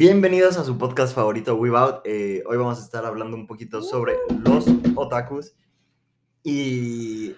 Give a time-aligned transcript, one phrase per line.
[0.00, 2.00] Bienvenidos a su podcast favorito, Weebout.
[2.04, 5.54] Eh, hoy vamos a estar hablando un poquito sobre los otakus
[6.42, 7.34] y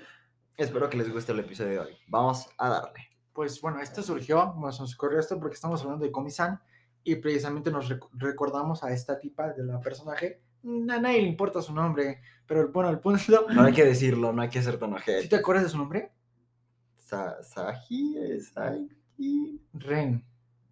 [0.56, 1.96] espero que les guste el episodio de hoy.
[2.08, 3.10] Vamos a darle.
[3.32, 6.60] Pues bueno, esto surgió, nos ocurrió esto porque estamos hablando de Komi-san
[7.04, 10.42] y precisamente nos rec- recordamos a esta tipa de la personaje.
[10.64, 13.46] A nadie le importa su nombre, pero bueno, el punto.
[13.54, 15.28] No hay que decirlo, no hay que ser tan ¿Sí ojete.
[15.28, 16.10] te acuerdas de su nombre?
[16.96, 18.16] Sa Saji,
[18.52, 19.60] Saji.
[19.74, 20.24] Ren.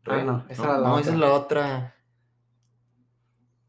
[0.07, 1.01] Ah, no, esa no, era la no, otra.
[1.01, 1.95] esa es la otra.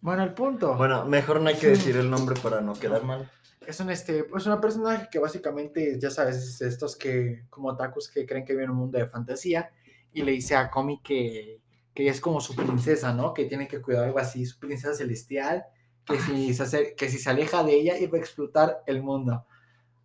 [0.01, 0.75] Bueno, el punto.
[0.75, 3.29] Bueno, mejor no hay que decir el nombre para no quedar mal.
[3.65, 8.09] Es un este, pues una personaje que básicamente, ya sabes, es estos que, como otakus
[8.09, 9.71] que creen que viven en un mundo de fantasía,
[10.13, 11.61] y le dice a Komi que,
[11.93, 13.33] que es como su princesa, ¿no?
[13.33, 15.65] Que tiene que cuidar algo así, su princesa celestial,
[16.05, 19.45] que si se, acer- que si se aleja de ella iba a explotar el mundo,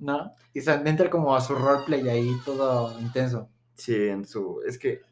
[0.00, 0.32] ¿no?
[0.52, 3.48] Y se entra como a su roleplay ahí todo intenso.
[3.74, 4.60] Sí, en su.
[4.66, 5.02] Es que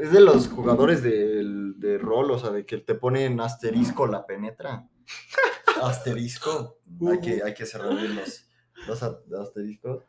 [0.00, 4.26] es de los jugadores del- de, rol, o sea, de que te ponen asterisco la
[4.26, 4.88] penetra.
[5.82, 6.78] Asterisco.
[7.10, 8.48] Hay que, hay que cerrar bien los,
[8.86, 10.04] los asteriscos.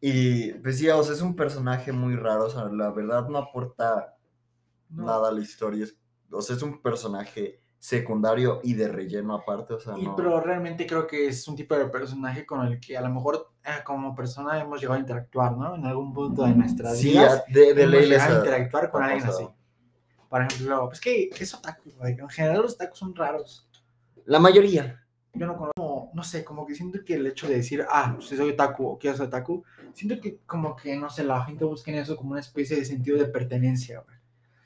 [0.00, 3.38] Y pues sí, o sea, es un personaje muy raro, o sea, la verdad no
[3.38, 4.16] aporta
[4.88, 5.04] ¿no?
[5.04, 5.86] nada a la historia.
[6.30, 10.14] o sea, es un personaje secundario y de relleno aparte, o sea, Y, no.
[10.14, 13.48] pero realmente creo que es un tipo de personaje con el que a lo mejor
[13.64, 15.74] eh, como persona hemos llegado a interactuar, ¿no?
[15.74, 17.42] En algún punto de nuestras Sí, vidas.
[17.48, 19.48] a- de, de hemos ley les llegado a interactuar con alguien así.
[20.28, 22.18] Por ejemplo, pues que es otaku, güey.
[22.18, 23.66] En general los otakus son raros.
[24.26, 25.02] La mayoría.
[25.32, 28.28] Yo no conozco, no sé, como que siento que el hecho de decir, ah, pues
[28.28, 31.90] soy otaku o quiero ser otaku, siento que como que, no sé, la gente busca
[31.90, 34.16] en eso como una especie de sentido de pertenencia, güey.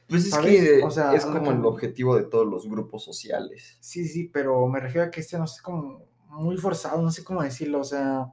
[0.09, 3.79] Pues es que O sea, es como el objetivo de todos los grupos sociales.
[3.81, 7.25] Sí, sí, pero me refiero a que este, no sé, como muy forzado, no sé
[7.25, 8.33] cómo decirlo, o sea,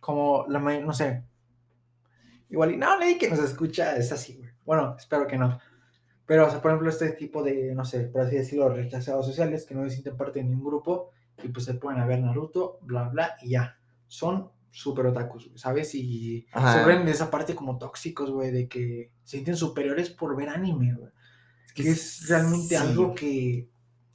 [0.00, 1.24] como la no sé.
[2.48, 4.50] Igual, y no, nadie que nos escucha es así, güey.
[4.64, 5.58] Bueno, espero que no.
[6.26, 9.64] Pero, o sea, por ejemplo, este tipo de, no sé, por así decirlo, rechazados sociales
[9.64, 11.10] que no se sienten parte de ningún grupo
[11.42, 13.78] y pues se pueden a ver Naruto, bla, bla, y ya.
[14.08, 15.94] Son súper otakus, güey, ¿sabes?
[15.94, 16.74] Y Ajá.
[16.74, 20.50] se ven de esa parte como tóxicos, güey, de que se sienten superiores por ver
[20.50, 21.10] anime, güey.
[21.74, 22.74] Que es realmente sí.
[22.74, 23.70] algo que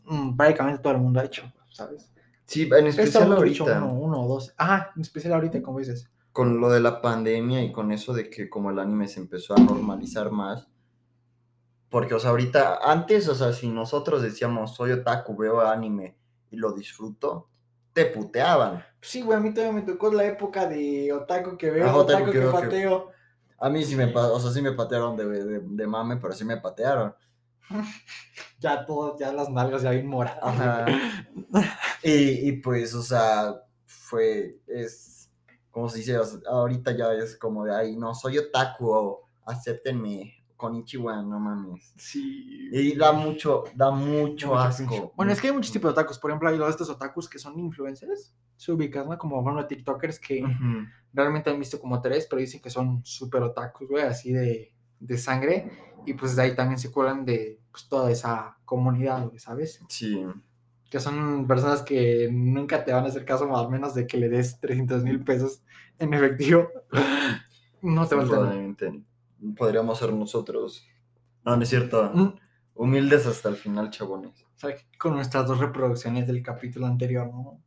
[0.05, 2.11] mm, prácticamente todo el mundo ha hecho, ¿sabes?
[2.45, 3.63] Sí, en especial ahorita.
[3.83, 4.53] uno, uno o dos.
[4.55, 6.11] Ajá, en especial ahorita, como dices.
[6.31, 9.55] con lo de la pandemia y con eso de que como el anime se empezó
[9.55, 10.67] a normalizar más.
[11.89, 16.17] Porque, o sea, ahorita, antes, o sea, si nosotros decíamos, soy otaku, veo anime
[16.51, 17.49] y lo disfruto,
[17.93, 18.83] te puteaban.
[19.01, 22.23] Sí, güey, a mí todavía me tocó la época de otaku que veo, Ah, otaku
[22.23, 23.11] otaku que que pateo.
[23.59, 26.45] A mí sí me, o sea, sí me patearon de, de, de mame, pero sí
[26.45, 27.15] me patearon.
[28.59, 30.87] Ya todo, ya las nalgas ya bien moradas.
[32.03, 35.31] Y, y pues, o sea, fue, es,
[35.71, 39.23] como se dice, O sea, ahorita ya es como de, ay, no, soy otaku, o
[39.45, 41.91] acéptenme, con Ichiwan, no mames.
[41.97, 42.69] Sí.
[42.71, 45.11] Y da mucho, da mucho Mucho asco.
[45.15, 46.19] Bueno, es que hay muchos tipos de otakus.
[46.19, 48.31] Por ejemplo, hay los de estos otakus que son influencers.
[48.55, 49.17] Se ubican, ¿no?
[49.17, 50.45] Como bueno, TikTokers que
[51.13, 55.17] realmente han visto como tres, pero dicen que son súper otakus, güey, así de, de
[55.17, 55.71] sangre.
[56.05, 59.81] Y pues de ahí también se cuelan de pues, toda esa comunidad, güey, ¿sabes?
[59.89, 60.23] Sí.
[60.91, 64.29] que son personas que nunca te van a hacer caso al menos de que le
[64.29, 65.63] des 300 mil pesos
[65.97, 66.69] en efectivo.
[67.83, 69.11] No te van a.
[69.55, 70.85] Podríamos ser nosotros.
[71.43, 72.11] No, no es cierto.
[72.13, 72.35] Mm,
[72.73, 74.43] Humildes hasta el final, chabones.
[74.43, 77.61] o sea, Con nuestras dos reproducciones del capítulo anterior, ¿no?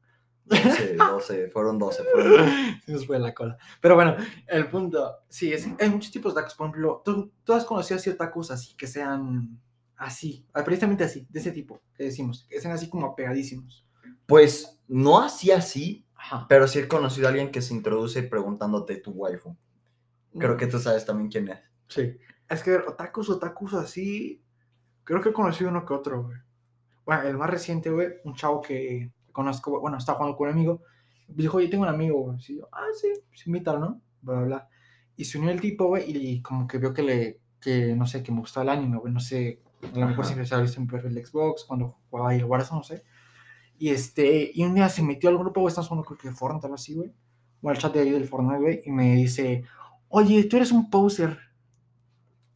[0.46, 2.80] 12, 12, fueron 12, fueron 12.
[2.84, 3.56] Se nos fue la cola.
[3.80, 6.56] Pero bueno, el punto, sí, es, hay muchos tipos de otakus.
[6.56, 9.58] Por ejemplo, ¿tú, tú has conocido así otakus así, que sean
[9.96, 13.86] así, ah, precisamente así, de ese tipo, que decimos, que sean así como apegadísimos.
[14.26, 16.46] Pues no así así, Ajá.
[16.48, 19.56] pero sí he conocido a alguien que se introduce preguntándote tu waifu.
[20.38, 21.58] Creo que tú sabes también quién es.
[21.88, 22.16] Sí.
[22.48, 24.42] Es que otakus, otakus así.
[25.04, 26.38] Creo que he conocido uno que otro, güey.
[27.04, 30.82] Bueno, el más reciente, güey, un chavo que conozco, bueno, estaba jugando con un amigo.
[31.28, 32.38] Me dijo, oye, tengo un amigo, güey.
[32.48, 34.00] Y yo, ah, sí, pues invítalo, ¿no?
[34.22, 34.68] Bla, bla, bla.
[35.16, 38.22] Y se unió el tipo, güey, y como que vio que le, que no sé,
[38.22, 39.60] que me gustaba el anime, güey, no sé.
[39.82, 42.78] A lo mejor siempre se había visto en de Xbox, cuando jugaba ahí el Warzone,
[42.78, 43.04] no sé.
[43.78, 46.66] Y este, y un día se metió al grupo, güey, estamos jugando creo que Fortnite,
[46.66, 47.12] algo así, güey.
[47.62, 49.64] O al chat de ahí del Fortnite, güey, y me dice,
[50.14, 51.38] oye, tú eres un poser.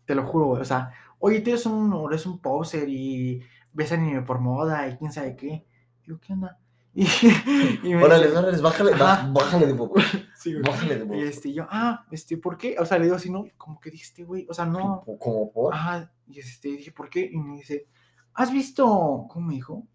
[0.05, 0.63] Te lo juro, güey.
[0.63, 4.97] O sea, oye, tú eres un, eres un poser y ves anime por moda y
[4.97, 5.67] quién sabe qué.
[6.05, 6.59] Digo, ¿qué onda?
[6.95, 7.05] Y,
[7.85, 10.01] y me Órale, dice, órale, bájale, bájale de poco.
[10.35, 10.65] sí, güey.
[10.65, 11.21] Bájale de Y poco.
[11.21, 12.77] este, yo, ah, este, ¿por qué?
[12.79, 15.05] O sea, le digo así, no, como que dijiste, güey, o sea, no.
[15.19, 15.75] Como por.
[15.75, 17.29] Ajá, y este, dije, ¿por qué?
[17.31, 17.87] Y me dice,
[18.35, 19.87] ¿has visto, cómo me dijo?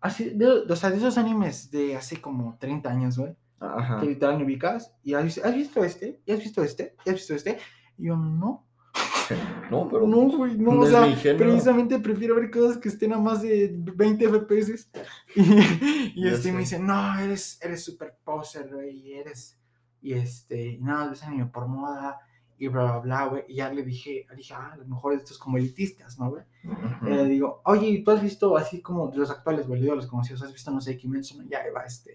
[0.00, 4.00] Así, de, o sea, de esos animes de hace como 30 años, güey Ajá.
[4.00, 6.20] que literal me ubicas y has ¿has visto este?
[6.26, 6.96] ¿Y has visto este?
[7.04, 7.58] ¿Y has visto este?
[7.98, 8.66] Y yo, no.
[9.70, 10.06] No, pero.
[10.06, 11.06] No, güey, no, o sea,
[11.38, 14.90] precisamente prefiero ver cosas que estén a más de 20 FPS.
[15.34, 16.76] Y, y este me sé.
[16.76, 19.58] dice, no, eres, eres super poser, güey, y eres,
[20.02, 22.20] y este, y nada, ves anime por moda,
[22.58, 23.44] y bla, bla, bla, güey.
[23.48, 26.44] Y ya le dije, le dije, ah, a lo mejor estos como elitistas, ¿no, güey?
[26.64, 27.06] Ujú.
[27.06, 29.88] Y le digo, oye, ¿y ¿tú has visto así como los actuales, güey?
[29.88, 31.48] A los conocidos, ¿has visto, no sé, Kimetsu, no?
[31.48, 32.12] Ya, va, este,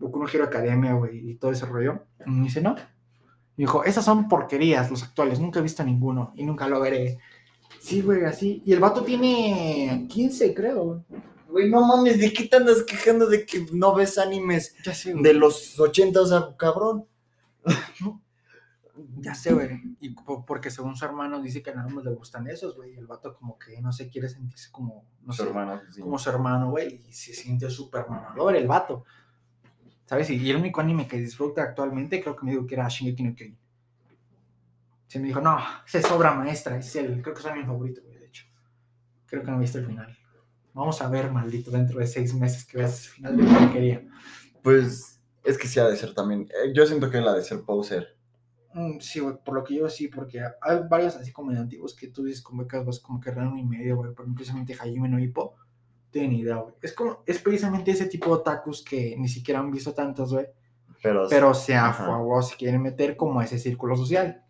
[0.00, 2.06] Boku no Hero Academia, güey, y todo ese rollo.
[2.26, 2.74] Y me dice, no.
[3.56, 7.18] Y dijo, esas son porquerías, los actuales, nunca he visto ninguno, y nunca lo veré.
[7.78, 8.62] Sí, güey, así.
[8.66, 11.04] Y el vato tiene 15, creo,
[11.48, 11.70] güey.
[11.70, 15.34] No mames, ¿de qué te andas quejando de que no ves animes Ya sé, de
[15.34, 16.20] los 80?
[16.20, 17.06] O sea, cabrón.
[19.18, 19.68] Ya sé, güey.
[20.00, 22.94] Y po- porque según su hermano dice que nada más le gustan esos, güey.
[22.96, 26.00] El vato como que, no sé, quiere sentirse como, no Su sé, hermano, sí.
[26.02, 27.02] como su hermano, güey.
[27.08, 29.04] Y se siente súper mamador el vato.
[30.10, 30.28] ¿Sabes?
[30.28, 33.32] Y el único anime que disfruta actualmente creo que me dijo que era Shingeki no
[33.36, 33.56] Kyojin.
[35.06, 36.76] Se me dijo, no, esa es obra maestra.
[36.78, 38.44] Es el, creo que es mi favorito, de hecho.
[39.26, 40.18] Creo que no he visto el final.
[40.74, 44.04] Vamos a ver, maldito, dentro de seis meses que veas el final de porquería.
[44.64, 46.48] Pues es que sí ha de ser también.
[46.60, 48.16] eh, Yo siento que él ha de ser poser.
[48.74, 51.94] Mm, sí, güey, por lo que yo sí, porque hay varios así como de antiguos
[51.94, 54.74] que tú dices como que vas como que raro y medio, güey, por ejemplo, precisamente
[54.74, 55.54] Hajime no Hippo,
[56.10, 56.74] tienen idea, güey.
[56.82, 60.46] Es como, es precisamente ese tipo de otakus que ni siquiera han visto tantos, güey,
[61.02, 62.06] Pero, pero se a Ajá.
[62.06, 64.44] favor se quieren meter como a ese círculo social.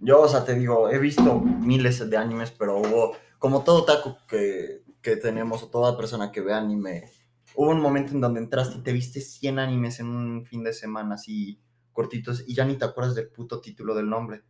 [0.00, 4.18] yo, o sea, te digo, he visto miles de animes, pero hubo, como todo taco
[4.28, 7.10] que, que tenemos, o toda persona que ve anime,
[7.56, 10.72] hubo un momento en donde entraste y te viste 100 animes en un fin de
[10.72, 11.60] semana así
[11.92, 14.42] cortitos y ya ni te acuerdas del puto título del nombre.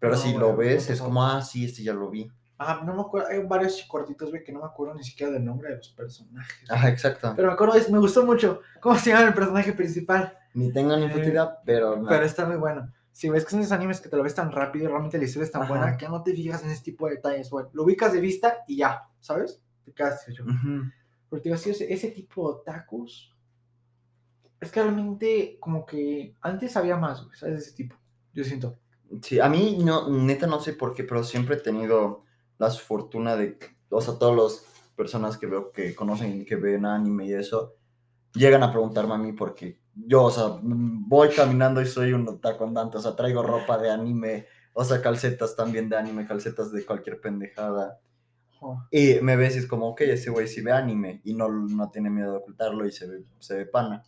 [0.00, 2.28] Pero No, si lo ves, es como, ah, sí, este ya lo vi.
[2.58, 5.44] Ah, no me acuerdo, hay varios cortitos, güey, que no me acuerdo ni siquiera del
[5.44, 6.68] nombre de los personajes.
[6.70, 7.32] Ajá, exacto.
[7.36, 8.62] Pero me acuerdo, es- me gustó mucho.
[8.80, 10.36] ¿Cómo se llama el personaje principal?
[10.54, 12.08] Ni tengo ni puta idea, pero no.
[12.08, 12.92] Pero está muy bueno.
[13.12, 15.24] Si ves que son esos animes que te lo ves tan rápido y realmente la
[15.24, 15.70] historia es tan Ajá.
[15.72, 17.66] buena que no te fijas en ese tipo de detalles, güey.
[17.72, 19.62] Lo ubicas de vista y ya, ¿sabes?
[19.84, 20.44] Te quedas hecho.
[20.44, 20.82] Ujú.
[21.28, 23.34] Porque te digo, sí, ese, ese tipo de otakus
[24.60, 27.54] es que realmente como que antes había más, güey, ¿sabes?
[27.56, 27.96] De ese tipo.
[28.32, 28.78] Yo siento.
[29.22, 32.24] Sí, a mí no, neta no sé por qué, pero siempre he tenido
[32.58, 33.58] la fortuna de,
[33.90, 37.74] o sea, todas las personas que veo que conocen, que ven anime y eso,
[38.34, 42.64] llegan a preguntarme a mí porque yo, o sea, voy caminando y soy un otaku
[42.64, 46.84] andante, o sea, traigo ropa de anime, o sea, calcetas también de anime, calcetas de
[46.84, 48.00] cualquier pendejada.
[48.60, 51.48] Oh, Y me ves y es como, ok, ese güey sí ve anime y no,
[51.48, 54.04] no tiene miedo de ocultarlo y se ve, se ve pana.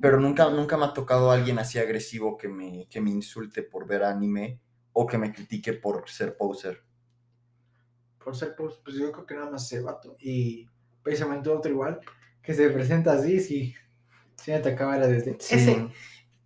[0.00, 3.86] Pero nunca, nunca me ha tocado alguien así agresivo que me, que me insulte por
[3.86, 4.60] ver anime
[4.92, 6.82] o que me critique por ser poser.
[8.30, 10.14] Por ser, pues, pues yo creo que nada más ese vato.
[10.20, 10.68] Y
[11.02, 11.98] precisamente otro igual,
[12.42, 13.74] que se presenta así, sí.
[14.36, 15.32] Sí, atacaba era desde...
[15.32, 15.88] Ese,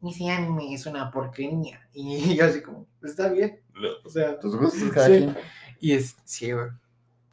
[0.03, 1.87] ese anime es una porquería.
[1.93, 3.61] Y yo así como, está bien.
[4.03, 5.13] O sea, tus gustos cada Sí.
[5.19, 5.37] quien.
[5.79, 6.69] Y es, sí, güey.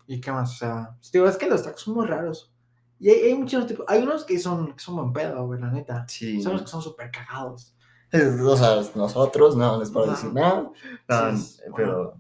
[0.07, 0.51] ¿Y qué más?
[0.51, 2.51] O sea, pues, digo, es que los tacos son muy raros.
[3.00, 5.71] Y hay, hay muchos tipos, hay unos que son, que son buen pedo, güey, la
[5.71, 6.06] neta.
[6.09, 6.42] Sí.
[6.42, 7.74] Son los que son súper cagados.
[8.12, 10.69] Es- O sea, nosotros no les puedo decir nada,
[11.07, 12.15] no, Sí, es- pero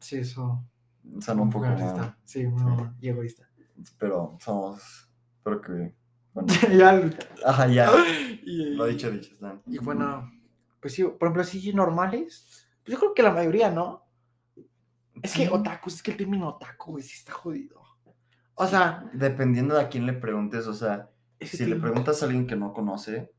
[0.00, 0.60] Sí, eso.
[1.20, 2.46] Son un poco más, Sí,
[3.00, 3.48] y egoísta.
[3.98, 5.08] pero somos,
[5.42, 5.94] creo que,
[6.32, 7.10] bueno, ya,
[7.44, 7.90] ajá, ya,
[8.44, 9.60] y, lo dicho, dicho está.
[9.66, 10.30] Y bueno,
[10.80, 12.68] pues sí, por ejemplo, así normales.
[12.84, 14.04] Pues yo creo que la mayoría, ¿no?
[15.22, 17.80] Es que otaku, es que el término otaku, güey, sí está jodido.
[18.54, 21.10] O sea, Dependiendo de a quién le preguntes, o sea,
[21.40, 23.30] si le preguntas a alguien que no conoce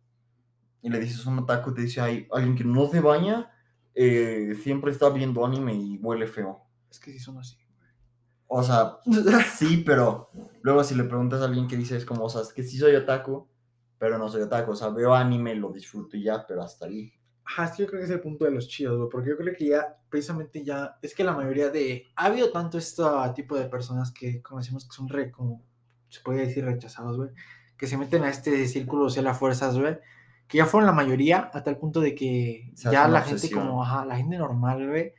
[0.81, 3.51] y le dices un otaku, te dice, ay, alguien que no se baña,
[3.95, 6.62] eh, siempre está viendo anime y huele feo.
[6.93, 7.57] Es que sí son así.
[8.47, 8.99] O sea,
[9.57, 10.29] sí, pero
[10.61, 12.77] luego si le preguntas a alguien que dice, es como, o sea, es que sí
[12.77, 13.47] soy otaku,
[13.97, 17.11] pero no soy otaku, o sea, veo anime, lo disfruto y ya, pero hasta ahí.
[17.45, 19.37] Ajá, es que yo creo que es el punto de los chidos, güey, porque yo
[19.37, 23.03] creo que ya, precisamente ya, es que la mayoría de, ha habido tanto este
[23.35, 25.63] tipo de personas que conocemos que son re, como,
[26.09, 27.29] se puede decir rechazados, güey,
[27.75, 29.97] que se meten a este círculo social a fuerzas, güey,
[30.47, 33.61] que ya fueron la mayoría, hasta el punto de que Se ya la gente obsesión.
[33.61, 35.13] como, ajá, la gente normal, güey,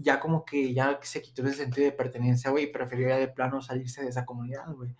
[0.00, 3.28] ya como que ya se quitó ese sentido de pertenencia, güey, y prefirió ya de
[3.28, 4.94] plano salirse de esa comunidad, güey.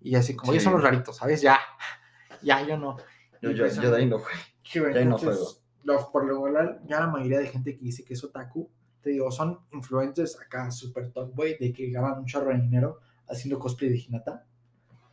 [0.00, 1.40] Y así como, ellos son los raritos, ¿sabes?
[1.42, 1.58] Ya,
[2.42, 2.96] ya, yo no.
[3.42, 4.34] Yo, yo, yo de ahí no, güey.
[4.62, 5.46] Sí, güey, no juego.
[5.84, 8.70] lo- por lo general, ya la mayoría de gente que dice que es otaku,
[9.02, 13.00] te digo, son influencers acá super top, güey, de que ganan un chorro de dinero
[13.28, 14.44] haciendo cosplay de Hinata.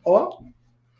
[0.02, 0.38] O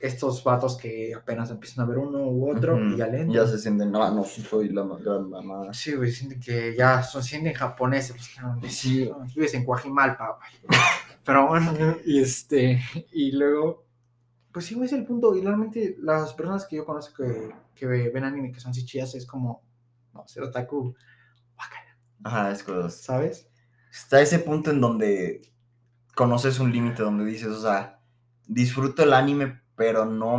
[0.00, 2.84] estos vatos que apenas empiezan a ver uno u otro Ujú.
[2.94, 3.30] y ya leen.
[3.30, 5.72] Ya se sienten, no, no, sí soy la gran mamá.
[5.72, 8.16] Sí, güey, sienten que ya son sienten japoneses.
[8.60, 9.08] Pues Sí.
[9.08, 10.80] No, Vives en Coajimalpa, güey.
[11.24, 11.72] Pero bueno,
[12.04, 12.80] y este,
[13.12, 13.86] y luego,
[14.52, 15.34] pues sí, güey, es el punto.
[15.34, 18.84] Y realmente las personas que yo conozco que, que ve- ven anime que son así
[18.84, 19.62] chidas es como,
[20.12, 20.94] no, ser otaku,
[21.56, 21.96] guácala.
[22.24, 23.48] Ajá, es que ¿sabes?
[23.90, 25.40] está ese punto en donde
[26.14, 28.00] conoces un límite donde dices, o sea,
[28.46, 30.38] disfruto el anime, pero no,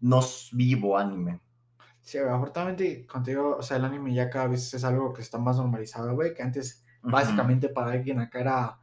[0.00, 0.20] no
[0.52, 1.40] vivo anime.
[2.00, 5.56] Sí, afortunadamente contigo, o sea, el anime ya cada vez es algo que está más
[5.56, 7.10] normalizado, güey, que antes Ujú.
[7.10, 8.80] básicamente para alguien acá era,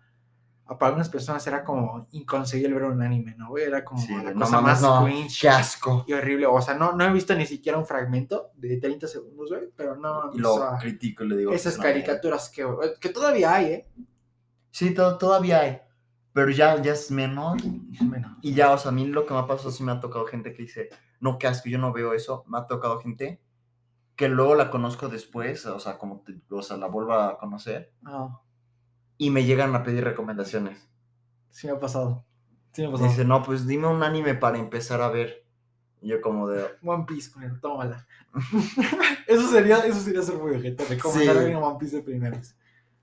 [0.65, 3.63] para algunas personas era como inconcebible ver un anime, ¿no, güey?
[3.65, 6.03] Era como Sí, la no cosa más no, cringe qué asco.
[6.08, 6.48] y horrible.
[6.48, 9.96] O sea, no, no he visto ni siquiera un fragmento de 30 segundos, güey, pero
[9.96, 11.53] no, Y lo o sea, critico le digo.
[11.53, 11.94] esas mierda.
[11.94, 12.65] caricaturas que,
[13.00, 13.88] que todavía hay, ¿eh?
[14.72, 15.82] Sí, to- todavía hay.
[16.34, 17.58] Pero ya, ya es menor.
[18.42, 20.25] Y ya, o sea, a mí lo que me ha pasado, sí me ha tocado
[20.25, 22.44] gente que dice, no, qué asco, yo no veo eso.
[22.48, 23.40] Me ha tocado gente
[24.16, 27.92] que luego la conozco después, o sea, como, te- o sea, la vuelvo a conocer.
[28.02, 28.44] no,
[29.18, 30.90] Y me llegan a pedir recomendaciones.
[31.52, 32.25] sí me ha pasado.
[32.72, 33.10] Sí me ha pasado.
[33.10, 35.46] dice, no, pues dime un anime para empezar a ver.
[36.02, 38.06] Y yo como de, One Piece, con tómala.
[39.28, 41.28] eso sería, eso sería ser muy ojete, de cómo Sí.
[41.28, 42.56] alguien One Piece de primeros.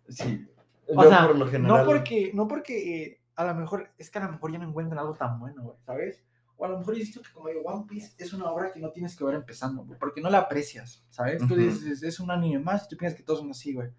[0.08, 0.46] sí.
[0.92, 1.78] O yo sea, por lo general...
[1.78, 4.68] No porque, no porque eh, a lo mejor, es que a lo mejor ya no
[4.68, 6.22] encuentran algo tan bueno, güey, ¿sabes?
[6.56, 8.80] O a lo mejor yo siento que como digo, One Piece es una obra que
[8.80, 11.38] no tienes que ver empezando, güey, porque no la aprecias, ¿sabes?
[11.38, 11.56] Tú Ujú.
[11.56, 13.90] dices, es un anime más y tú piensas que todos son así, güey.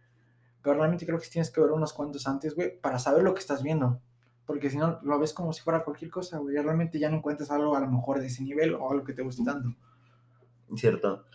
[0.62, 3.40] Pero realmente creo que tienes que ver unos cuantos antes, güey, para saber lo que
[3.40, 4.00] estás viendo.
[4.46, 6.56] Porque si no, lo ves como si fuera cualquier cosa, güey.
[6.56, 9.24] Realmente ya no encuentras algo a lo mejor de ese nivel o algo que te
[9.24, 9.70] guste tanto.
[10.76, 11.26] Cierto.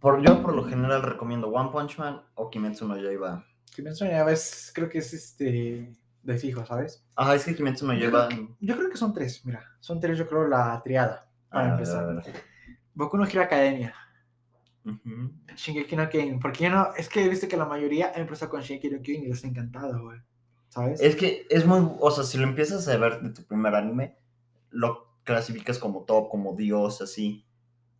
[0.00, 3.44] Por, yo por lo general recomiendo One Punch Man o Kimetsu no Yaiba.
[3.74, 7.04] Kimetsu no Yaiba es, creo que es este, de fijo, ¿sabes?
[7.16, 8.28] Ajá, es que Kimetsu no Yo Yaiba...
[8.28, 9.64] creo, yo creo que son tres, mira.
[9.80, 12.04] Son tres, yo creo, la triada, para Ah, empezar.
[12.04, 12.24] a ver.
[12.94, 13.94] Boku no Hero Academia,
[14.84, 15.32] Ujú.
[15.56, 18.50] Shingeki no Kyojin, porque yo no, es que he visto que la mayoría ha empezado
[18.50, 20.20] con Shingeki no Kyojin y les ha encantado, güey,
[20.68, 21.00] ¿sabes?
[21.00, 24.16] Es que es muy, o sea, si lo empiezas a ver de tu primer anime,
[24.70, 27.46] lo clasificas como top, como Dios, así.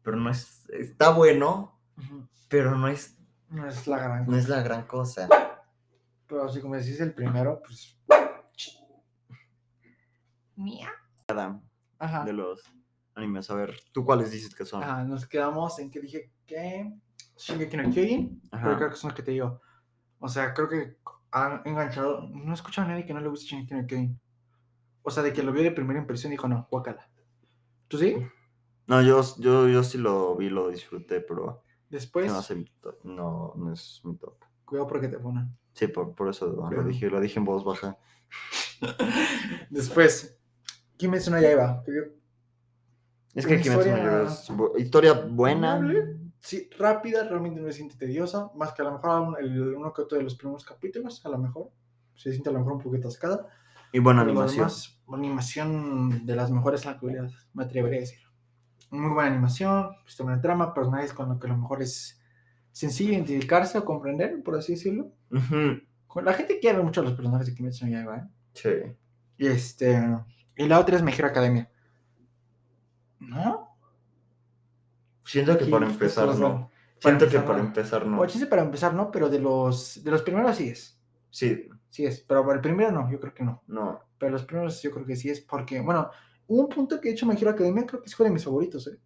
[0.02, 1.78] Pero no es, está bueno,
[2.48, 3.16] pero no es,
[3.50, 5.28] No es la gran no cosa, es la gran cosa.
[6.30, 7.98] Pero así como decís el primero, pues...
[10.54, 10.90] Mía.
[11.98, 12.24] Ajá.
[12.24, 12.62] De los
[13.14, 14.82] animes, a ver, ¿tú cuáles dices que son?
[14.82, 16.92] Ajá, nos quedamos en que dije que
[17.36, 18.64] Shingeki no Kyojin, Ajá.
[18.64, 19.60] pero creo que son los que te digo.
[20.18, 20.98] O sea, creo que
[21.30, 22.28] han enganchado.
[22.28, 24.20] No he escuchado a nadie que no le guste Shingeki no Kyojin.
[25.02, 27.10] O sea, de que lo vio de primera impresión y dijo, no, guácala.
[27.88, 28.16] ¿Tú sí?
[28.86, 32.42] No, yo, yo, yo sí lo vi, lo disfruté, pero Después, no,
[33.04, 34.36] no, no es mi top.
[34.64, 35.56] cuidado porque te ponen.
[35.72, 37.96] Sí, por, por eso lo dije, lo dije en voz baja.
[39.70, 40.38] Después,
[41.02, 41.82] no Yaiba.
[41.84, 42.02] que yo-
[43.34, 44.22] Es que Kimetsu no historia- Yaiba
[44.76, 46.06] es historia buena.
[46.40, 48.50] Sí, rápida, realmente no se siente tediosa.
[48.54, 51.38] Más que a lo mejor el, uno que otro de los primeros capítulos, a lo
[51.38, 51.68] mejor.
[52.14, 53.46] Se siente a lo mejor un poquito atascada.
[53.92, 54.68] Y buena Pero animación.
[55.12, 58.20] animación de las mejores en la actualidad, me atrevería a decir.
[58.90, 62.19] Muy buena animación, pues, buena trama, personajes con lo que a lo mejor es
[62.80, 65.12] sencillo identificarse o comprender, por así decirlo.
[65.30, 68.28] La gente quiere mucho a los personajes de Kimetsu no Yaiba, ¿eh?
[68.54, 68.70] Sí.
[69.36, 70.02] Y este.
[70.56, 71.70] Y la otra es Hero Academia.
[73.18, 73.76] ¿No?
[75.24, 76.70] Siento que para es empezar no.
[76.98, 78.18] Siento que para empezar no.
[78.48, 80.98] Para empezar, no, pero de los, de los primeros sí es.
[81.28, 82.20] Sí, Sí es.
[82.20, 83.62] Pero para el primero no, yo creo que no.
[83.66, 84.00] no.
[84.18, 86.10] Pero los primeros yo creo que sí es porque, bueno,
[86.46, 88.98] un punto que de hecho Hero Academia creo que sí fue de mis favoritos, ¿eh?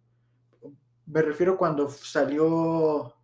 [1.07, 3.15] Me refiero cuando salió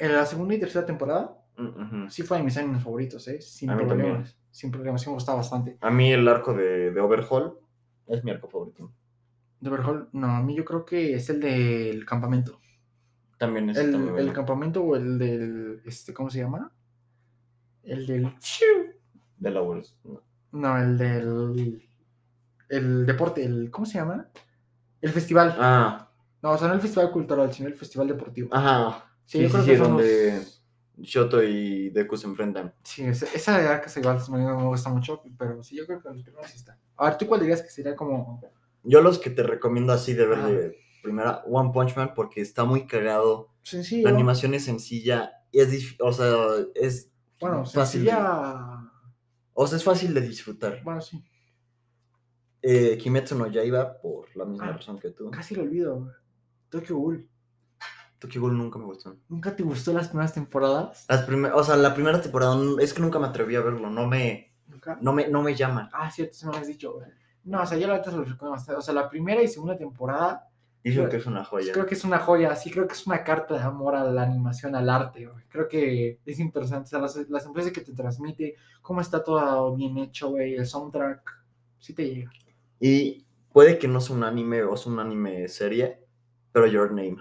[0.00, 1.66] en la segunda y tercera temporada, Mm,
[2.04, 2.10] ujú.
[2.10, 3.40] sí fue de mis animes favoritos, ¿eh?
[3.42, 3.88] Sin problemas.
[3.98, 4.24] también.
[4.50, 5.76] Sin problemas, sí me gustaba bastante.
[5.80, 7.58] A mí el arco de, de Overhaul
[8.06, 8.90] es mi arco favorito.
[9.60, 12.58] De Overhaul, no, a mí yo creo que es el del campamento.
[13.36, 16.72] También es El, muy el campamento o el del, este, ¿cómo se llama?
[17.82, 18.32] El del...
[19.38, 19.96] de la Wars.
[20.04, 20.22] no.
[20.52, 21.88] No, el del...
[22.68, 24.28] El deporte, el, ¿cómo se llama?
[25.00, 25.54] El festival.
[25.58, 26.08] Ah,
[26.42, 28.48] No, o sea, no el festival cultural, sino el festival deportivo.
[28.54, 29.06] ajá.
[29.30, 30.44] Sí, Sí, yo sí, creo sí, que son donde
[30.98, 32.74] Shoto y Deku se enfrentan.
[32.82, 36.22] Sí, esa, de Arcas igual no me gusta mucho, pero sí, yo creo que los
[36.24, 36.78] primeros sí están.
[36.96, 38.42] A ver, ¿tú cuál dirías que sería como...
[38.82, 40.48] Yo los que te recomiendo así de ver Ajá.
[40.48, 43.50] de primera, One Punch Man, porque está muy cagado.
[43.62, 44.08] Sencillo.
[44.08, 45.30] La animación es sencilla.
[45.52, 46.34] Y es, dif- o sea,
[46.74, 48.00] es Bueno, fácil.
[48.02, 48.90] sencilla...
[49.54, 50.82] o sea, es fácil de disfrutar.
[50.82, 51.24] Bueno, sí.
[52.62, 54.72] Eh, Kimetsu no Yaiba, por la misma Ah.
[54.72, 55.30] razón que tú.
[55.30, 56.10] Casi lo olvido, güey.
[56.68, 57.28] Tokyo Ghoul.
[58.20, 59.16] Tokyo Ghoul nunca me gustó.
[59.28, 61.06] ¿Nunca te gustó las primeras temporadas?
[61.08, 64.06] Las primer- o sea, la primera temporada es que nunca me atreví a verlo, no
[64.06, 64.96] me, ¿Nunca?
[65.00, 65.88] no me, no me llaman.
[65.92, 67.06] Ah, cierto, se me lo has dicho, güey.
[67.44, 68.78] No, o sea, yo la verdad se lo recomiendo bastante.
[68.78, 70.46] O sea, la primera y segunda temporada
[70.82, 71.72] Dicen Creo- que es una joya.
[71.74, 72.56] creo que es una joya.
[72.56, 75.44] Sí, creo que es una carta de amor a la animación, al arte, güey.
[75.48, 76.86] Creo que es interesante.
[76.86, 80.54] O sea, las, las empresas que te transmite, cómo está todo bien hecho, güey.
[80.54, 81.20] El soundtrack,
[81.78, 82.30] sí te llega.
[82.80, 86.02] Y puede que no sea un anime o sea un anime serie,
[86.50, 87.18] pero Your Name.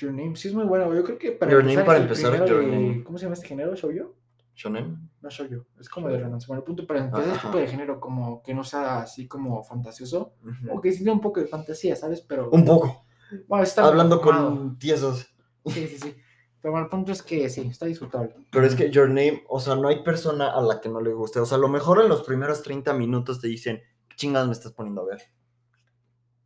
[0.00, 0.92] Your Name, sí es muy bueno.
[0.94, 3.04] Yo creo que para Your Name, empezar, para es el empezar, Your de- Name.
[3.04, 3.74] ¿Cómo se llama este género?
[3.74, 4.14] ¿Shoujo?
[4.54, 5.10] Shonen.
[5.22, 6.46] No shoujo, es como de romance.
[6.46, 7.48] Bueno, el punto para empezar este Ajá.
[7.48, 10.34] tipo de género como que no sea así como fantasioso,
[10.70, 12.20] o que sí tiene un poco de fantasía, ¿sabes?
[12.22, 13.04] Pero Un poco.
[13.48, 15.26] bueno, está Hablando con tiesos.
[15.66, 16.14] Sí, sí, sí.
[16.60, 18.34] Pero bueno, el punto es que sí, está disfrutable.
[18.52, 21.12] Pero es que Your Name, o sea, no hay persona a la que no le
[21.14, 21.40] guste.
[21.40, 24.52] O sea, a lo mejor en los primeros 30 minutos te dicen, ¿qué chingados me
[24.52, 25.22] estás poniendo a ver?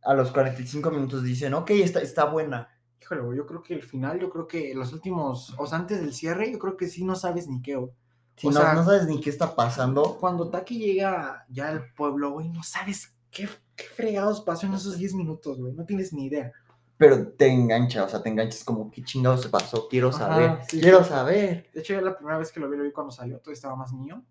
[0.03, 2.69] A los 45 minutos dicen, ok, está, está buena.
[3.05, 6.11] Híjole, yo creo que el final, yo creo que los últimos, o sea, antes del
[6.13, 7.91] cierre, yo creo que sí no sabes ni qué, güey.
[8.35, 11.93] Si O no, sea- no sabes ni qué está pasando, Cuando Taki llega ya al
[11.93, 15.73] pueblo, güey, no sabes qué, qué fregados pasó en esos 10 minutos, güey.
[15.73, 16.51] No tienes ni idea.
[16.97, 19.87] pero te engancha, o sea, te enganchas como, ¿qué chingados se pasó?
[19.89, 21.09] Quiero Ajá, saber, sí, quiero sí.
[21.09, 21.69] saber.
[21.73, 23.75] De hecho, yo la primera vez que lo vi, lo vi cuando salió, todo estaba
[23.75, 24.23] más niño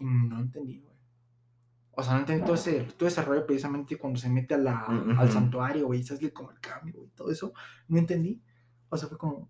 [0.00, 0.84] y no entendí.
[1.98, 4.84] O sea, no entendí todo ese, todo ese rollo precisamente cuando se mete a la,
[5.18, 7.52] al santuario, güey, y se hace como el cambio, güey, todo eso.
[7.88, 8.40] No entendí.
[8.88, 9.48] O sea, fue como...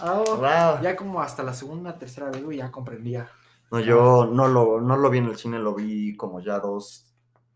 [0.00, 0.82] Ah, Wow.
[0.82, 3.28] ya como hasta la segunda, tercera vez, güey, ya comprendía.
[3.72, 7.12] No, yo no lo, no lo vi en el cine, lo vi como ya dos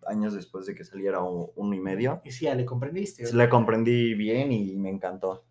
[0.07, 2.21] años después de que saliera o uno y medio.
[2.25, 3.26] Y sí, ya le comprendiste.
[3.26, 3.37] Sí.
[3.37, 5.45] La comprendí bien y me encantó.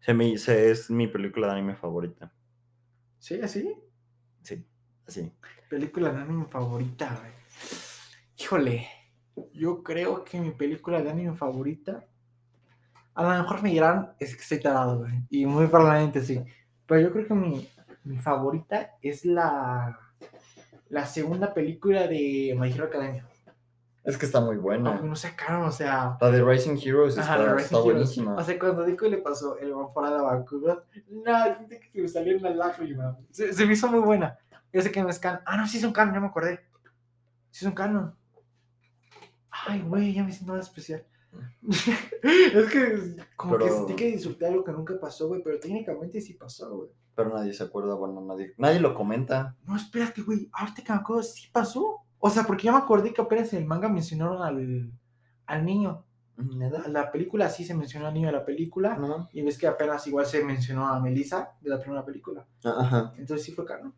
[0.00, 2.32] Se me, se- es mi película de anime favorita.
[3.18, 3.72] Sí, así.
[4.42, 4.64] Sí,
[5.06, 5.32] así.
[5.68, 7.32] Película de anime favorita, güey.
[8.38, 8.88] Híjole,
[9.52, 12.04] yo creo que mi película de anime favorita.
[13.14, 15.12] A lo mejor me dirán, es que estoy tarado, güey.
[15.30, 16.44] Y muy probablemente sí.
[16.86, 17.68] Pero yo creo que mi,
[18.04, 19.98] mi favorita es la.
[20.88, 23.26] La segunda película de My Hero Academia.
[24.04, 24.90] Es que está muy buena.
[24.90, 26.16] Aunque no sacaron, o sea.
[26.20, 27.84] La de Rising Heroes Ajá, está, la está Rising Heroes.
[27.84, 28.34] buenísima.
[28.36, 31.34] O sea, cuando Dico le pasó el Vaporada a Bakugo, no,
[31.92, 33.18] que me salió una lágrima.
[33.32, 34.38] Se, se me hizo muy buena.
[34.72, 35.40] Yo sé que no es canon.
[35.46, 36.60] Ah, no, sí es un canon, ya me acordé.
[37.50, 38.14] Sí es un canon.
[39.50, 41.04] Ay, güey, ya me siento más especial.
[41.62, 46.34] es que como que sentí que disfruté algo que nunca pasó, güey, pero técnicamente sí
[46.34, 46.90] pasó, güey.
[47.14, 49.56] Pero nadie se acuerda, bueno, nadie, nadie lo comenta.
[49.64, 52.02] No, espérate, güey, ahorita que me acuerdo, sí pasó.
[52.18, 54.92] O sea, porque ya me acordé que apenas en el manga mencionaron al,
[55.46, 56.04] al niño.
[56.36, 56.86] ¿Nada?
[56.88, 59.28] La película sí se mencionó al niño de la película.
[59.32, 62.46] Y ves que apenas igual se mencionó a Melissa de la primera película.
[62.62, 63.14] Ajá.
[63.16, 63.94] Entonces sí fue canon.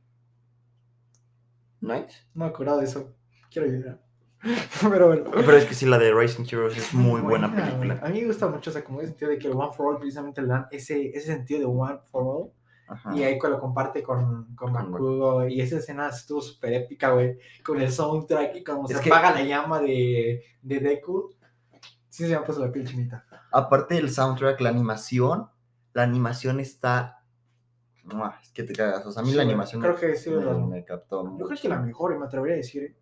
[1.81, 2.27] Nice.
[2.35, 3.15] No me acordaba de eso.
[3.51, 4.01] Quiero llorar.
[4.91, 5.31] Pero bueno.
[5.33, 7.99] Pero es que sí, la de Rising Heroes es muy buena película.
[8.03, 9.87] A mí me gusta mucho, o sea, como ese sentido de que el One for
[9.95, 12.51] All precisamente le dan ese, ese sentido de One for All.
[12.91, 13.15] Ajá.
[13.15, 15.47] Y ahí lo comparte con, con Bakugo.
[15.47, 17.39] Y esa escena estuvo súper épica, güey.
[17.65, 18.59] Con el soundtrack y
[18.91, 21.31] Es se que- apaga la llama de, de Deku.
[22.09, 23.25] Sí se me puso la piel chinita.
[23.53, 25.49] Aparte del soundtrack, la animación,
[25.93, 27.18] la animación está...
[28.15, 28.39] ¡mua!
[28.43, 29.05] Es que te cagas.
[29.07, 31.37] O sea, a mí Sí, la animación creo me, que sí, me- lo- me captó
[31.39, 32.83] Yo creo que la mejor, y me atrevería a decir.
[32.85, 32.97] ¿eh?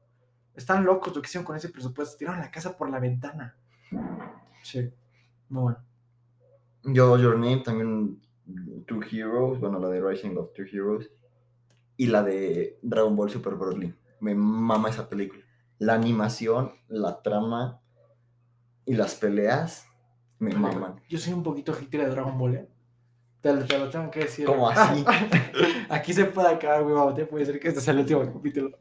[0.55, 2.17] Están locos lo que hicieron con ese presupuesto.
[2.17, 3.57] Tiraron la casa por la ventana.
[4.63, 4.91] Sí.
[5.49, 5.79] Muy bueno.
[6.85, 8.21] Yo, Your Name, también
[8.87, 11.11] Two Heroes, bueno, la de Rising of Two Heroes.
[11.97, 13.95] Y la de Dragon Ball Super Broly.
[14.21, 15.43] Me mama esa película.
[15.79, 17.81] La animación, la trama
[18.85, 19.87] y las peleas
[20.39, 21.01] me maman.
[21.09, 22.69] Yo soy un poquito hater de Dragon Ball, ¿eh?
[23.47, 24.47] Te lo, te lo tengo que decir.
[24.47, 25.05] ¿Cómo así?
[25.89, 27.27] Aquí se puede acabar, güey.
[27.27, 28.77] Puede ser que este sea el último capítulo.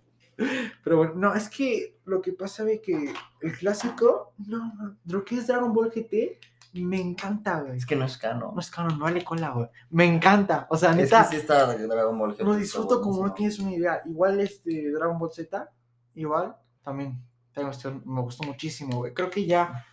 [0.84, 5.36] Pero bueno, no, es que lo que pasa es que el clásico, no, lo que
[5.36, 6.40] es Dragon Ball GT,
[6.82, 7.78] me encanta, güey.
[7.78, 8.54] Es que no es canon.
[8.54, 9.68] No es canon, no vale cola, güey.
[9.92, 10.68] Me encanta.
[10.70, 12.34] O sea, Es que neta, sí está Dragon Ball.
[12.34, 13.36] GT, lo disfruto como no buenísimo.
[13.36, 14.02] tienes una idea.
[14.06, 15.72] Igual este Dragon Ball Z,
[16.16, 17.18] igual, también,
[17.56, 19.14] gustó- me gustó muchísimo, güey.
[19.14, 19.86] Creo que ya,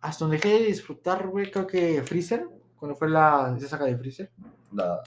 [0.00, 2.46] hasta donde dejé de disfrutar, güey, creo que Freezer,
[2.84, 4.30] cuando fue la esa saga de Freezer,
[4.72, 5.00] La...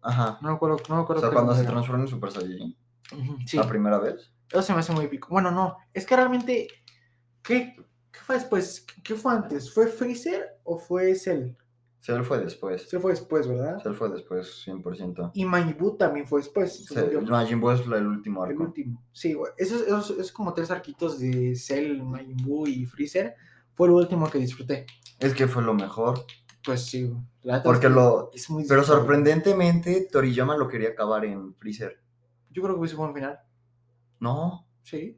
[0.00, 0.38] Ajá.
[0.42, 1.20] no me acuerdo, no me O acuerdo.
[1.20, 2.76] sea, qué cuando se transforma en Super Saiyajin.
[3.46, 4.32] Sí, La primera vez.
[4.50, 5.28] eso se me hace muy épico.
[5.30, 6.66] Bueno, no, es que realmente,
[7.42, 7.76] ¿qué,
[8.10, 8.84] qué fue después?
[9.04, 9.72] ¿Qué, fue antes?
[9.72, 11.52] ¿Fue Freezer o fue Cell?
[12.00, 12.88] Cell fue después.
[12.90, 13.80] Cell fue después, ¿verdad?
[13.80, 15.30] Cell fue después, 100%.
[15.34, 16.84] Y Majin Buu también fue después.
[16.88, 17.20] yo.
[17.22, 18.64] Majin Buu es el último El arco.
[18.64, 19.00] último.
[19.12, 19.52] Sí, güey.
[19.56, 23.36] Esos, esos, esos como tres arquitos de Cell, Majin Buu y Freezer
[23.74, 24.84] fue el último que disfruté.
[25.20, 26.24] Es que fue lo mejor.
[26.64, 27.12] Pues sí.
[27.42, 32.00] La Porque es lo- Es muy Pero sorprendentemente, Toriyama lo quería acabar en Freezer.
[32.50, 33.40] Yo creo que hubiese buen final.
[34.20, 35.16] No, Sí.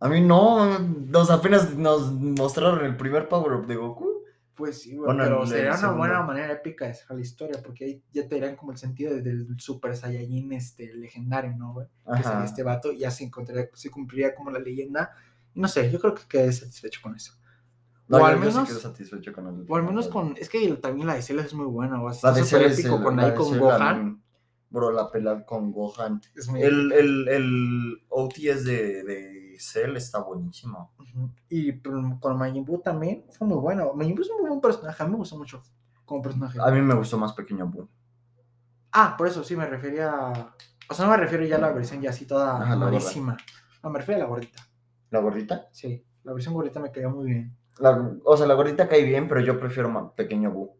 [0.00, 0.78] a mí no.
[0.78, 4.12] Nos apenas nos mostraron el primer power up de Goku.
[4.54, 4.96] Pues sí.
[4.96, 7.60] Bueno, pero sería una buena manera épica de cerrar la historia.
[7.62, 11.72] Porque ahí ya te dirán como el sentido de- del Super Saiyajin este, legendario, ¿no,
[11.74, 11.86] güey?
[12.16, 12.92] Que sería este vato.
[12.92, 15.10] Ya se, encontraría, se cumpliría como la leyenda.
[15.54, 17.32] No sé, yo creo que quedé satisfecho con eso.
[18.08, 19.66] No, o yo- al yo sí menos- satisfecho con el.
[19.68, 20.34] O al menos con.
[20.36, 22.00] Es que también la de Cell es muy buena.
[22.02, 24.22] O La sea, de está Cell es épico con la ahí de con Gohan.
[24.68, 26.20] Bro, la pelea con Gohan.
[26.34, 30.92] Es muy El, el, el OT es de, de de Cell está buenísimo.
[31.48, 33.92] Y pero con Majin Buu también fue muy bueno.
[33.94, 35.62] Majin Buu es un muy buen personaje, a mí me gustó mucho
[36.04, 36.58] como personaje.
[36.60, 37.88] A mí me gustó más Pequeño Boo.
[38.92, 40.54] Ah, por eso sí me refería a...
[40.90, 43.36] O sea, no me refiero ya a la versión ya así toda la malísima.
[43.82, 44.62] No, me refiero a la gordita.
[45.10, 45.68] ¿La gordita?
[45.72, 47.56] Sí, la versión gordita me cayó muy bien.
[47.78, 50.76] La- o sea, la gordita cae bien, pero yo prefiero ma- Pequeño Boo.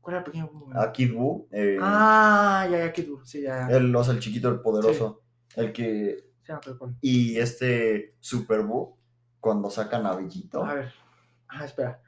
[0.00, 0.70] ¿Cuál era el pequeño Buu?
[0.74, 3.24] A Kid Boo, eh, Ah, ya, ya, Kid Buu.
[3.24, 3.76] Sí, ya, ya.
[3.76, 5.22] el, o sea, el chiquito, el poderoso.
[5.56, 6.30] El que.
[6.42, 6.96] Sí, cuál.
[7.00, 8.96] Y este Super Boo,
[9.40, 10.64] cuando sacan a Bellito.
[10.64, 10.92] A ver.
[11.48, 12.00] Ah, espera.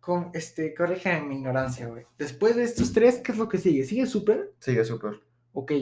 [0.00, 2.06] Con, este, corrígeme mi ignorancia, güey.
[2.16, 3.84] Después de estos tres, ¿qué es lo que sigue?
[3.84, 4.54] ¿Sigue Super?
[4.60, 5.20] Sigue Super.
[5.52, 5.72] Ok,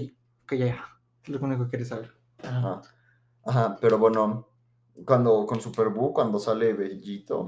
[0.44, 0.84] ok, ya, ya.
[1.22, 2.12] Es lo único que quieres saber.
[2.42, 2.80] Ajá.
[3.44, 4.48] Ajá, pero bueno,
[5.04, 7.46] cuando con Super Boo, cuando sale Bellito.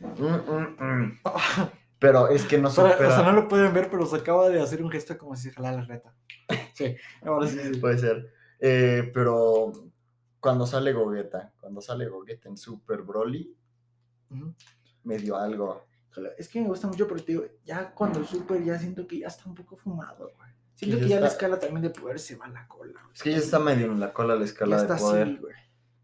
[0.00, 1.20] Mm, mm, mm.
[1.98, 3.08] Pero es que no supera.
[3.08, 5.50] o sea, no lo pueden ver, pero se acaba de hacer un gesto como si
[5.50, 6.14] jalara la reta.
[6.74, 7.58] Sí, ahora sí.
[7.72, 7.78] sí.
[7.78, 8.32] Puede ser.
[8.58, 9.72] Eh, pero
[10.40, 13.54] cuando sale Gogeta, cuando sale Gogeta en Super Broly,
[14.30, 14.54] Ujú.
[15.04, 15.84] me dio algo.
[16.38, 19.20] Es que me gusta mucho, pero te digo, ya cuando el super ya siento que
[19.20, 20.50] ya está un poco fumado, güey.
[20.74, 22.92] Siento que ya la escala también de poder se va a la cola.
[22.92, 23.14] güey.
[23.14, 25.22] Es que ya está medio en la cola la Ya escala está de poder.
[25.28, 25.54] así, güey.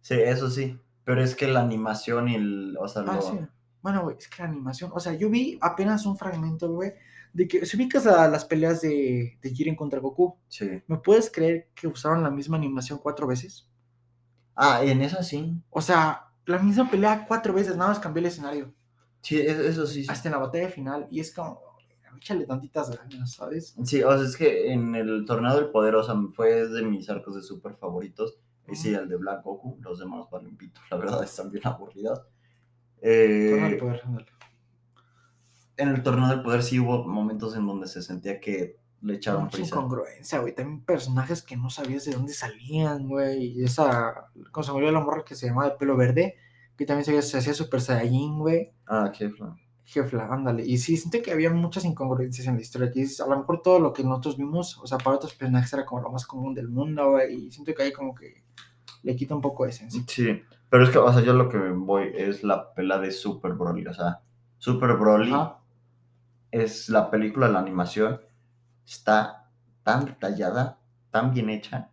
[0.08, 0.78] Sí, eso sí.
[1.04, 2.76] Pero es que la animación y el.
[2.80, 3.38] O sea, Ah, lo- sí.
[3.82, 6.94] Bueno, güey, es que la animación, o sea, yo vi apenas un fragmento, güey,
[7.34, 10.82] de que si ubicas a las peleas de, de Jiren contra Goku, sí.
[10.86, 13.68] ¿me puedes creer que usaron la misma animación cuatro veces?
[14.56, 15.54] Ah, en esa sí.
[15.70, 18.72] O sea, la misma pelea cuatro veces, nada más cambió el escenario.
[19.20, 20.04] Sí, es- eso sí.
[20.04, 20.10] sí.
[20.10, 21.60] Hasta en la batalla final, y es como,
[22.16, 23.76] échale tantitas ganas, ¿sabes?
[23.84, 27.08] Sí, o sea, es que en el torneo del poder, o sea, fue de mis
[27.10, 28.38] arcos de super favoritos.
[28.70, 30.80] Y sí, el de Black Goku, los demás valen pito.
[30.90, 32.20] La verdad, están bien aburridos.
[33.00, 34.26] Torneo del Eh, poder, ándale.
[35.76, 39.44] en el torneo del poder sí hubo momentos en donde se sentía que le echaron
[39.44, 39.76] Mucha prisa.
[39.76, 40.54] incongruencia, güey.
[40.54, 43.44] También personajes que no sabías de dónde salían, güey.
[43.58, 46.34] Y esa, ¿cómo se murió la morra que se llamaba de pelo verde?
[46.76, 48.72] Que también se, se hacía super saiyajin, güey.
[48.86, 49.56] Ah, qué fla.
[49.84, 50.66] Jefla, ándale.
[50.66, 52.90] Y sí, siento que había muchas incongruencias en la historia.
[52.90, 55.72] Que es- a lo mejor todo lo que nosotros vimos, o sea, para otros personajes
[55.72, 57.46] era como lo más común del mundo, güey.
[57.46, 58.42] Y siento que ahí como que
[59.02, 60.02] le quita un poco de esencia.
[60.06, 63.52] Sí, pero es que, o sea, yo lo que voy es la pela de Super
[63.54, 63.86] Broly.
[63.86, 64.20] O sea,
[64.58, 65.58] Super Broly Ajá.
[66.50, 68.20] es la película, la animación
[68.86, 69.50] está
[69.82, 70.78] tan detallada,
[71.10, 71.90] tan bien hecha.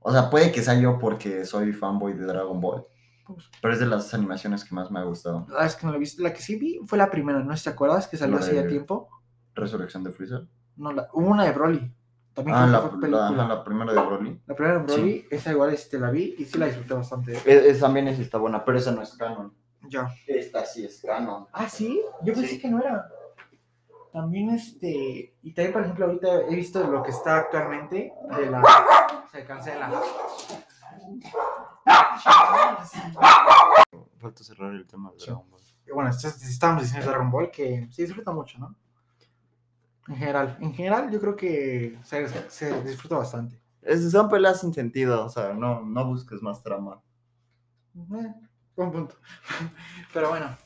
[0.00, 2.86] O sea, puede que sea yo porque soy fanboy de Dragon Ball,
[3.26, 5.44] Pues, pero es de las animaciones que más me ha gustado.
[5.46, 6.22] verdad es que no la he visto.
[6.22, 7.54] La que sí vi fue la primera, ¿no?
[7.54, 8.08] ¿Te acuerdas?
[8.08, 9.08] Que salió hace ya tiempo.
[9.54, 10.46] Resurrección de Freezer.
[10.76, 11.92] No, la, hubo una de Broly.
[12.34, 13.28] También Ah, la, fue la, película.
[13.28, 14.42] ajá, la primera de Broly.
[14.46, 14.94] La primera de Sí.
[15.00, 17.32] Broly, esa igual este, la vi y sí la disfruté bastante.
[17.44, 19.52] E- es- también esa está buena, pero esa no es canon.
[19.88, 20.08] Ya.
[20.26, 21.46] Esta sí es canon.
[21.52, 22.60] Ah, sí, yo pensé Sí.
[22.60, 23.08] que no era.
[24.12, 25.34] También este.
[25.42, 28.62] Y también, por ejemplo, ahorita he visto lo que está actualmente de la.
[29.32, 29.90] Se cancela.
[34.18, 35.26] Falta cerrar el tema de Sí.
[35.26, 35.60] Dragon Ball.
[35.86, 38.74] Y bueno, estábamos diciendo Dragon Ball que se disfruta mucho, ¿no?
[40.08, 43.60] En general, en general yo creo que se, se disfruta bastante.
[43.82, 47.00] Es- son peleas sin sentido, o sea, no, no busques más trama.
[47.96, 48.34] Eh,
[48.76, 49.16] buen punto.
[50.12, 50.56] Pero bueno,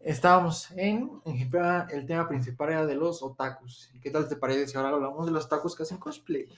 [0.00, 1.50] estábamos en, en
[1.90, 3.90] el tema principal era de los otakus.
[3.94, 6.48] ¿Y ¿Qué tal te parece si ahora hablamos de los otakus que hacen cosplay?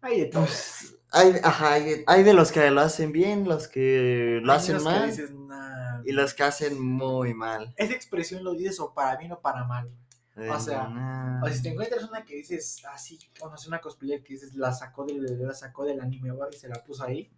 [0.00, 0.44] Hay de todo.
[0.44, 4.58] Pues, hay, ajá, hay, hay de los que lo hacen bien, los que lo Hay
[4.58, 6.02] hacen que mal dices, "Nah".
[6.04, 7.74] y los que hacen muy mal.
[7.76, 9.90] Esa expresión lo dices o para bien o para mal.
[10.36, 11.40] O sea.
[11.42, 14.54] O si te encuentras una que dices así, o no sé, una cosplayer que dices
[14.54, 17.30] la sacó del, la sacó del anime güey, y se la puso ahí.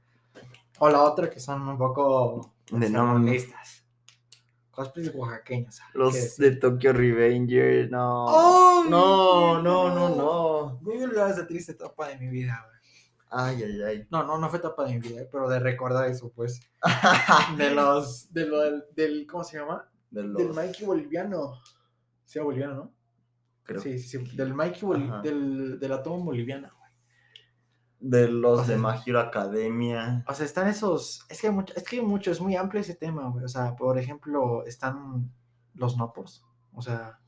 [0.79, 3.33] O la otra que son un poco De no, no.
[4.71, 5.75] Cosplays oaxaqueños.
[5.75, 8.27] ¿sabes qué Los de Tokyo Revenger, no.
[8.29, 10.09] ¡Ay, no, no, no!
[10.09, 10.79] no, no.
[10.85, 12.79] Olvidar esa triste etapa de mi vida, güey.
[13.31, 14.07] Ay, ay, ay.
[14.11, 16.61] No, no, no fue etapa de mi vida, eh, pero de recordar eso, pues.
[17.57, 19.89] De los, de lo del, del- ¿cómo se llama?
[20.11, 21.55] De los, Del Mikey boliviano.
[22.29, 22.95] Sí, era boliviano, ¿no?
[23.63, 23.81] creo.
[23.81, 24.37] Sí, sí, sí.
[24.37, 24.87] Del Mikey
[25.23, 26.91] del, de la toma boliviana, güey.
[28.01, 30.25] De los O sea, de Hero Academia.
[30.29, 31.25] O sea, están esos.
[31.31, 33.45] Es que hay mucho, es que hay mucho, es muy amplio ese tema, güey.
[33.47, 35.33] O sea, por ejemplo, están
[35.75, 36.45] los Nopors.
[36.75, 37.19] O sea.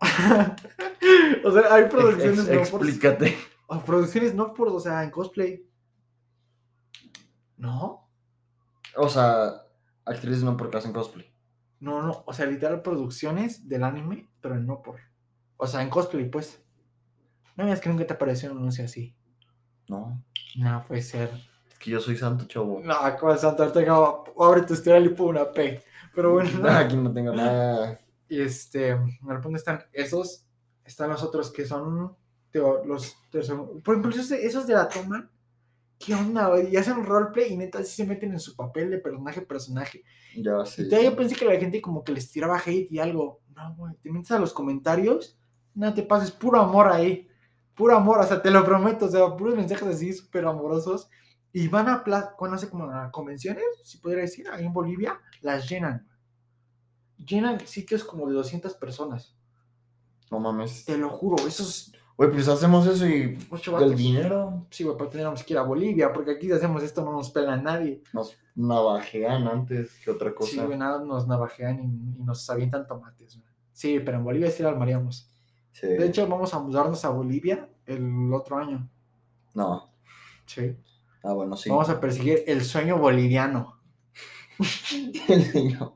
[1.44, 2.88] o sea, hay producciones Ex- Nopors.
[2.88, 3.36] explícate.
[3.66, 5.68] o producciones Nopors, o sea, en cosplay.
[7.58, 8.08] ¿No?
[8.96, 9.62] O sea,
[10.06, 11.35] actrices no porque hacen cosplay.
[11.80, 12.24] No, no.
[12.26, 15.00] O sea, literal producciones del anime, pero en Nopor.
[15.56, 16.62] O sea, en cosplay, pues.
[17.56, 19.14] No es que nunca te apareció un anuncio así.
[19.88, 20.22] No,
[20.56, 21.30] No, puede ser.
[21.70, 22.80] es que yo soy santo chavo.
[22.82, 23.94] No, como el Santo Ortega,
[24.38, 25.82] abre tu historial y pone una P.
[26.14, 26.68] Pero bueno.
[26.68, 28.00] Aquí no tengo nada.
[28.28, 30.44] Y este, en el punto están esos,
[30.84, 32.16] están los otros que son,
[32.52, 33.16] digo, los,
[33.84, 35.30] por ejemplo, esos de la toma,
[35.98, 36.50] ¿qué onda?
[36.62, 40.04] Y hacen roleplay y neta sí se meten en su papel de personaje a personaje.
[40.34, 40.84] Ya Y sé.
[40.84, 43.40] todavía yo pensé que la gente como que les tiraba hate y algo.
[43.54, 45.38] No, güey, te metes a los comentarios,
[45.74, 47.28] no te pases, puro amor ahí.
[47.74, 51.10] Puro amor, o sea, te lo prometo, o sea, puros mensajes así súper amorosos.
[51.52, 52.02] Y van a,
[52.36, 56.06] cuando hace como convenciones, si pudiera decir, ahí en Bolivia, las llenan.
[57.18, 59.36] Llenan sitios como de 200 personas.
[60.30, 60.84] No mames.
[60.84, 63.96] Te lo juro, esos Güey, pues hacemos eso y ocho del vatos.
[63.98, 67.12] dinero Sí, güey, pero tendríamos que ir a Bolivia, porque aquí si hacemos esto no
[67.12, 68.02] nos pela nadie.
[68.12, 70.50] nos navajean antes que otra cosa.
[70.52, 73.46] Sí, güey, nada, nos navajean y, y nos avientan tomates, güey.
[73.72, 75.30] Sí, pero en Bolivia sí la armaríamos.
[75.72, 75.86] Sí.
[75.88, 78.88] De hecho, vamos a mudarnos a Bolivia el otro año.
[79.52, 79.90] No.
[80.46, 80.74] Sí.
[81.22, 81.68] Ah, bueno, sí.
[81.68, 83.78] Vamos a perseguir el sueño boliviano.
[85.28, 85.94] El niño.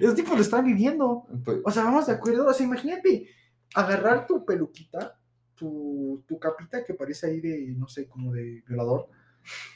[0.00, 1.26] Ese tipo lo están viviendo.
[1.44, 2.46] Pues, O sea, vamos de acuerdo.
[2.46, 3.28] O sea, imagínate
[3.74, 5.18] agarrar tu peluquita,
[5.54, 9.08] tu, tu capita que parece ahí de, no sé, como de violador.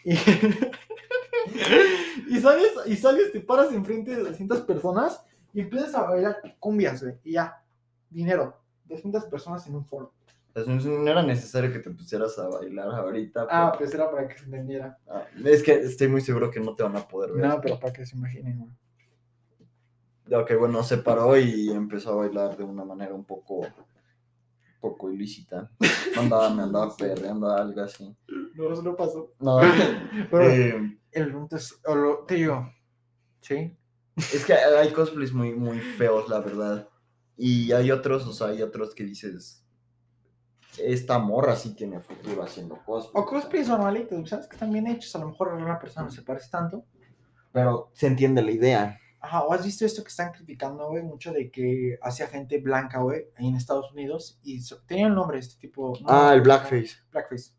[0.04, 0.12] Y,
[2.28, 7.02] y sales, y sales, te paras enfrente de 200 personas y empiezas a bailar cumbias,
[7.02, 7.14] güey.
[7.24, 7.62] Y ya,
[8.10, 8.60] dinero.
[8.86, 10.12] 200 personas en un foro.
[10.52, 13.46] pues, no era necesario que te pusieras a bailar ahorita.
[13.50, 14.98] Ah, pues era para que se entendiera.
[15.08, 17.46] ah, es que estoy muy seguro que no te van a poder ver.
[17.46, 18.70] No, pero para que se imaginen, güey.
[20.30, 23.70] Ok, bueno, se paró y empezó a bailar de una manera un poco, un
[24.80, 25.70] poco ilícita.
[26.16, 28.16] Andaba, me andaba perreando algo así.
[28.54, 29.32] No, eso no pasó.
[29.40, 29.58] No,
[30.30, 32.72] Pero eh, el punto es, o lo- te digo,
[33.40, 33.76] ¿sí?
[34.16, 36.88] es que hay cosplays muy, muy feos, la verdad.
[37.36, 39.66] Y hay otros, o sea, hay otros que dices,
[40.78, 43.22] esta morra sí tiene futuro haciendo cosplay.
[43.22, 44.46] O cosplays normalitos, ¿sabes?
[44.48, 45.14] Que están bien hechos.
[45.16, 46.84] A lo mejor a una persona no se parece tanto.
[47.52, 48.98] Pero se entiende la idea.
[49.24, 51.02] Ajá, ¿o has visto esto que están criticando, güey?
[51.02, 54.38] Mucho de que hacía gente blanca, güey, ahí en Estados Unidos.
[54.42, 55.94] Y so- tenía el nombre este tipo.
[56.02, 56.96] no, Ah, el blackface.
[57.10, 57.52] Blackface.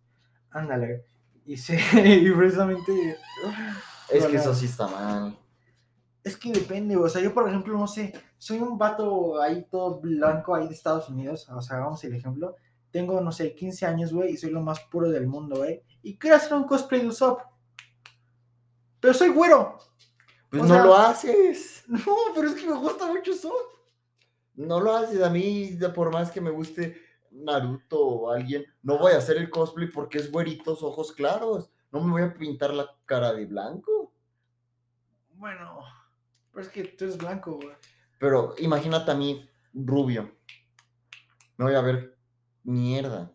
[0.52, 1.06] Ándale.
[1.46, 1.74] Y, se,
[2.22, 3.18] y precisamente.
[4.12, 5.38] Es que eso sí está mal.
[6.24, 7.08] Es que depende, güey.
[7.08, 10.74] O sea, yo, por ejemplo, no sé, soy un vato ahí todo blanco ahí de
[10.76, 11.48] Estados Unidos.
[11.50, 12.56] O sea, hagamos el ejemplo.
[12.92, 15.82] Tengo, no sé, 15 años, güey, y soy lo más puro del mundo, güey.
[16.04, 17.42] Y quiero hacer un cosplay de Usopp.
[19.00, 19.78] Pero soy güero.
[20.60, 21.84] Pues O no sea- lo haces.
[21.88, 23.54] No, pero es que me gusta mucho Usopp.
[24.56, 25.22] No lo haces.
[25.22, 29.50] A mí, por más que me guste Naruto o alguien, no voy a hacer el
[29.50, 31.70] cosplay porque es güeritos, ojos claros.
[31.92, 34.14] No me voy a pintar la cara de blanco.
[35.34, 35.84] Bueno,
[36.52, 37.76] pero es que tú eres blanco, güey.
[38.18, 40.32] Pero imagínate a mí, rubio.
[41.58, 42.18] Me voy a ver
[42.64, 43.32] mierda.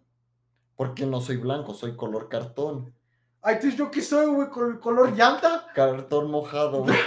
[0.75, 2.95] Porque no soy blanco, soy color cartón.
[3.43, 5.67] Ay, entonces yo qué soy, güey, con el color llanta.
[5.75, 6.85] Cartón mojado.
[6.85, 6.95] güey.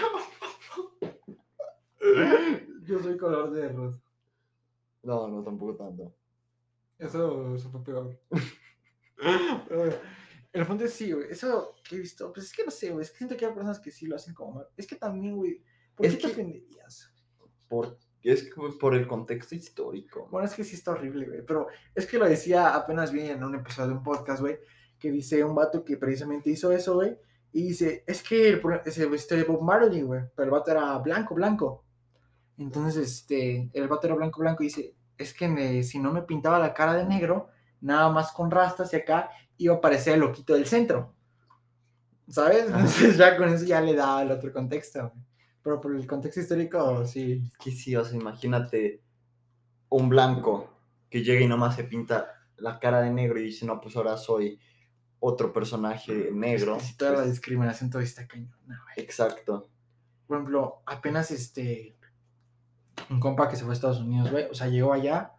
[2.86, 4.02] Yo soy color de rosa.
[5.04, 6.14] No, no, tampoco tanto.
[6.98, 8.20] Eso, eso fue peor.
[9.18, 9.18] Bueno,
[10.54, 11.28] el fondo sí, güey.
[11.30, 13.04] Eso que he visto, pues es que no sé, güey.
[13.04, 14.68] Es que siento que hay personas que sí lo hacen como mal.
[14.76, 15.62] Es que también, güey.
[15.96, 17.10] ¿Por Es qué te ofenderías?
[17.68, 20.28] Por, es que por el contexto histórico.
[20.32, 21.46] Bueno, es que sí está horrible, güey.
[21.46, 24.58] Pero es que lo decía apenas vi en un episodio de un podcast, güey.
[25.04, 27.18] Que dice un vato que precisamente hizo eso, güey.
[27.52, 30.22] Y dice, es que el, se viste Bob Marley, güey.
[30.34, 31.84] Pero el vato era blanco, blanco.
[32.58, 34.64] Entonces, este, el vato era blanco, blanco.
[34.64, 37.50] Y dice, es que me- si no me pintaba la cara de negro,
[37.82, 41.14] nada más con rastas y acá, iba a parecer el loquito del centro.
[42.30, 42.70] ¿Sabes?
[42.70, 42.78] Ajá.
[42.80, 45.26] Entonces ya con eso ya le da el otro contexto, güey.
[45.62, 47.44] Pero por el contexto histórico, sí.
[47.46, 49.02] Es que sí, o sea, imagínate
[49.90, 50.70] un blanco
[51.10, 54.16] que llega y nomás se pinta la cara de negro y dice, no, pues ahora
[54.16, 54.60] soy
[55.26, 56.78] otro personaje negro.
[56.82, 59.06] Si toda la discriminación todavía está cañona, güey.
[59.06, 59.70] exacto.
[60.28, 61.96] Por ejemplo, apenas este.
[63.10, 64.46] Un compa que se fue a Estados Unidos, güey.
[64.52, 65.32] O sea, llegó allá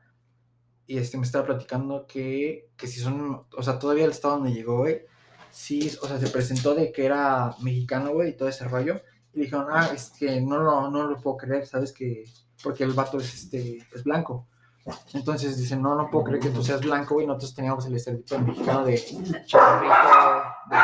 [0.87, 3.44] y este me estaba platicando que, que si son.
[3.55, 5.03] O sea, todavía el estado donde llegó, güey.
[5.51, 9.03] Sí, o sea, se presentó de que era mexicano, güey, y todo ese rollo.
[9.35, 11.92] Y dijeron, ah, es que no lo, no lo puedo creer, ¿sabes?
[11.92, 12.25] que
[12.62, 14.49] Porque el vato es, este, es blanco.
[15.14, 17.27] Entonces dicen, no, no puedo creer que tú seas blanco, güey.
[17.27, 18.97] Nosotros teníamos el estereotipo mexicano de
[19.47, 19.94] chaparrito,
[20.70, 20.83] de que,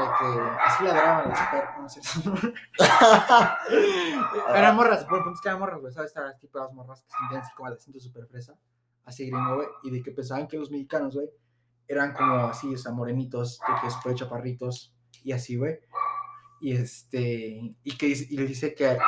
[0.00, 0.26] de que
[0.64, 2.00] así ladraban los perros, no sé.
[4.56, 6.10] eran morras, por punto es que eran morras, güey, ¿sabes?
[6.10, 8.54] Estas tipo de morras que sentían así como el acento súper fresa,
[9.04, 11.28] así gringo, güey, y de que pensaban que los mexicanos, güey,
[11.88, 15.80] eran como así, o sea, morenitos, de que súper chaparritos, y así, güey.
[16.60, 18.98] Y este, y que y le dice que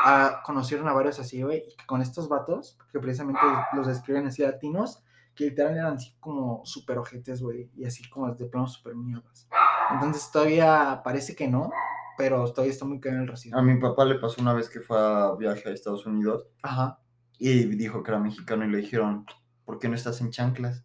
[0.44, 3.40] conocieron a varios así, güey, y que con estos vatos, que precisamente
[3.74, 8.32] los describen así latinos, que literal eran así como súper ojetes, güey, y así como
[8.32, 9.48] de plano súper mierdas.
[9.92, 11.70] Entonces todavía parece que no,
[12.16, 13.58] pero todavía está muy cañón el racismo.
[13.58, 17.00] A mi papá le pasó una vez que fue a viaje a Estados Unidos Ajá.
[17.38, 19.26] y dijo que era mexicano y le dijeron,
[19.64, 20.84] ¿por qué no estás en chanclas?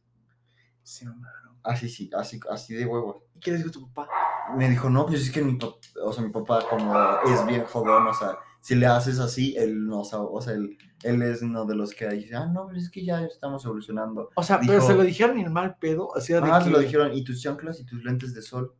[0.84, 1.47] Sí, mamaron.
[1.68, 3.18] Así, sí, así, así de huevos.
[3.36, 4.10] ¿Y qué le dijo tu papá?
[4.56, 5.76] Me dijo, no, pues es que mi papá,
[6.06, 6.94] o sea, mi papá como
[7.30, 10.78] es bien jodón, o sea, si le haces así, él no, sabe, o sea, él,
[11.04, 14.30] él es uno de los que dice, ah, no, pues es que ya estamos evolucionando.
[14.36, 17.12] O sea, pero se lo dijeron en mal pedo, así de Ah, se lo dijeron,
[17.14, 18.74] y tus chanclas y tus lentes de sol.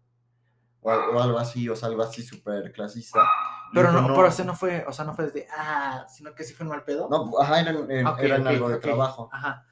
[0.80, 3.28] O, al- o algo así, o sea, algo así súper clasista.
[3.74, 6.34] Pero dijo, no, pero o sea, no fue, o sea, no fue desde, ah, sino
[6.34, 7.10] que sí fue en mal pedo.
[7.10, 9.30] No, ajá, eran, eran ok, algo de trabajo.
[9.34, 9.66] Ajá.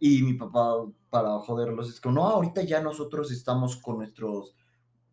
[0.00, 0.76] Y mi papá,
[1.10, 4.56] para joderlos, es que no, ahorita ya nosotros estamos con nuestros,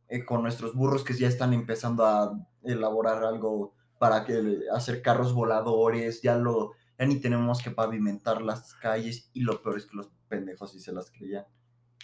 [0.07, 5.33] eh, con nuestros burros que ya están empezando a elaborar algo para que, hacer carros
[5.33, 9.97] voladores, ya lo, ya ni tenemos que pavimentar las calles, y lo peor es que
[9.97, 11.45] los pendejos sí se las creían.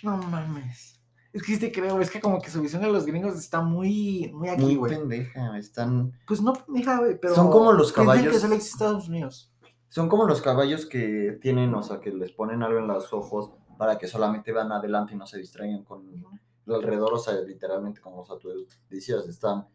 [0.04, 1.00] No mames.
[1.32, 3.62] Es que sí te creo, es que como que su visión de los gringos está
[3.62, 7.34] muy, muy aquí, Muy pendeja, están, Pues no pendeja, güey, pero.
[7.34, 9.53] Son como los caballos- que solo existe Estados Unidos.
[9.94, 13.52] Son como los caballos que tienen, o sea, que les ponen algo en los ojos
[13.78, 16.04] para que solamente vean adelante y no se distraigan con
[16.66, 18.50] lo alrededor, o sea, literalmente como o sea, tú
[18.90, 19.68] decías, están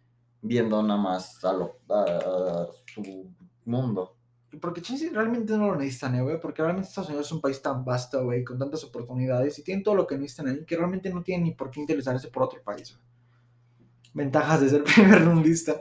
[0.42, 3.30] viendo nada más a, lo- a- a su
[3.64, 4.16] mundo.
[4.60, 4.80] Porque
[5.12, 6.40] realmente no lo necesitan, eh, güey.
[6.40, 9.84] Porque realmente Estados Unidos es un país tan vasto, güey, con tantas oportunidades y tienen
[9.84, 12.62] todo lo que necesitan ahí, que realmente no tienen ni por qué interesarse por otro
[12.64, 13.04] país, güey.
[14.14, 15.76] Ventajas de ser primer rundista.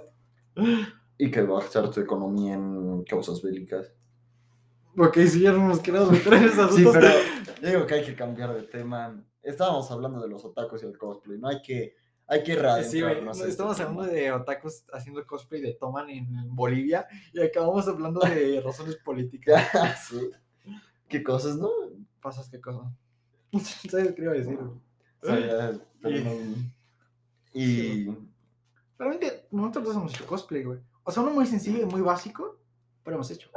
[1.18, 3.92] Y que va a gastar tu economía en causas bélicas.
[4.98, 6.94] Ok, si ya no nos queremos meter en esos Sí, asuntos.
[6.94, 7.08] pero
[7.62, 9.24] yo digo que hay que cambiar de tema.
[9.44, 11.48] Estábamos hablando de los otakus y el cosplay, ¿no?
[11.50, 11.94] Hay que,
[12.28, 17.40] hay que Sí, este estamos hablando de otakus haciendo cosplay de Toman en Bolivia y
[17.42, 19.64] acabamos hablando de razones políticas.
[20.10, 20.32] sí.
[21.08, 21.70] ¿Qué cosas, no?
[22.22, 22.92] Pasas qué cosa.
[23.90, 24.60] ¿Sabes qué iba a decir?
[25.22, 26.56] pero no-
[27.54, 28.08] Y
[28.98, 30.80] Realmente nosotros hemos hecho cosplay, güey.
[31.04, 32.58] O sea, uno muy sencillo y muy básico,
[33.04, 33.50] pero hemos hecho.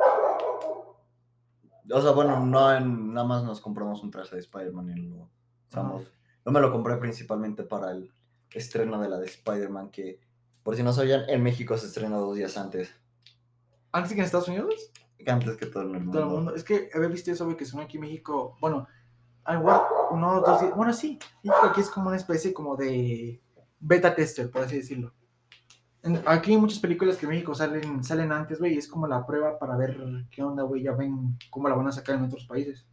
[1.93, 5.29] O sea, bueno, no en, nada más nos compramos un traje de Spider-Man y lo
[5.69, 6.13] usamos.
[6.45, 8.13] Yo me lo compré principalmente para el
[8.53, 10.21] estreno de la de Spider-Man, que
[10.63, 12.95] por si no sabían, en México se estrena dos días antes.
[13.93, 14.93] Antes que en Estados Unidos,
[15.27, 16.13] Antes que todo en el mundo.
[16.13, 16.55] todo el mundo.
[16.55, 18.57] Es que había visto eso, que son aquí en México.
[18.61, 18.87] Bueno,
[19.45, 20.75] ah, igual, uno, dos días.
[20.77, 21.19] Bueno, sí.
[21.43, 23.41] México aquí es como una especie como de
[23.79, 25.13] beta tester, por así decirlo.
[26.27, 29.27] Aquí hay muchas películas que en México salen, salen antes, güey, y es como la
[29.27, 29.99] prueba para ver
[30.31, 32.87] qué onda, güey, ya ven cómo la van a sacar en otros países.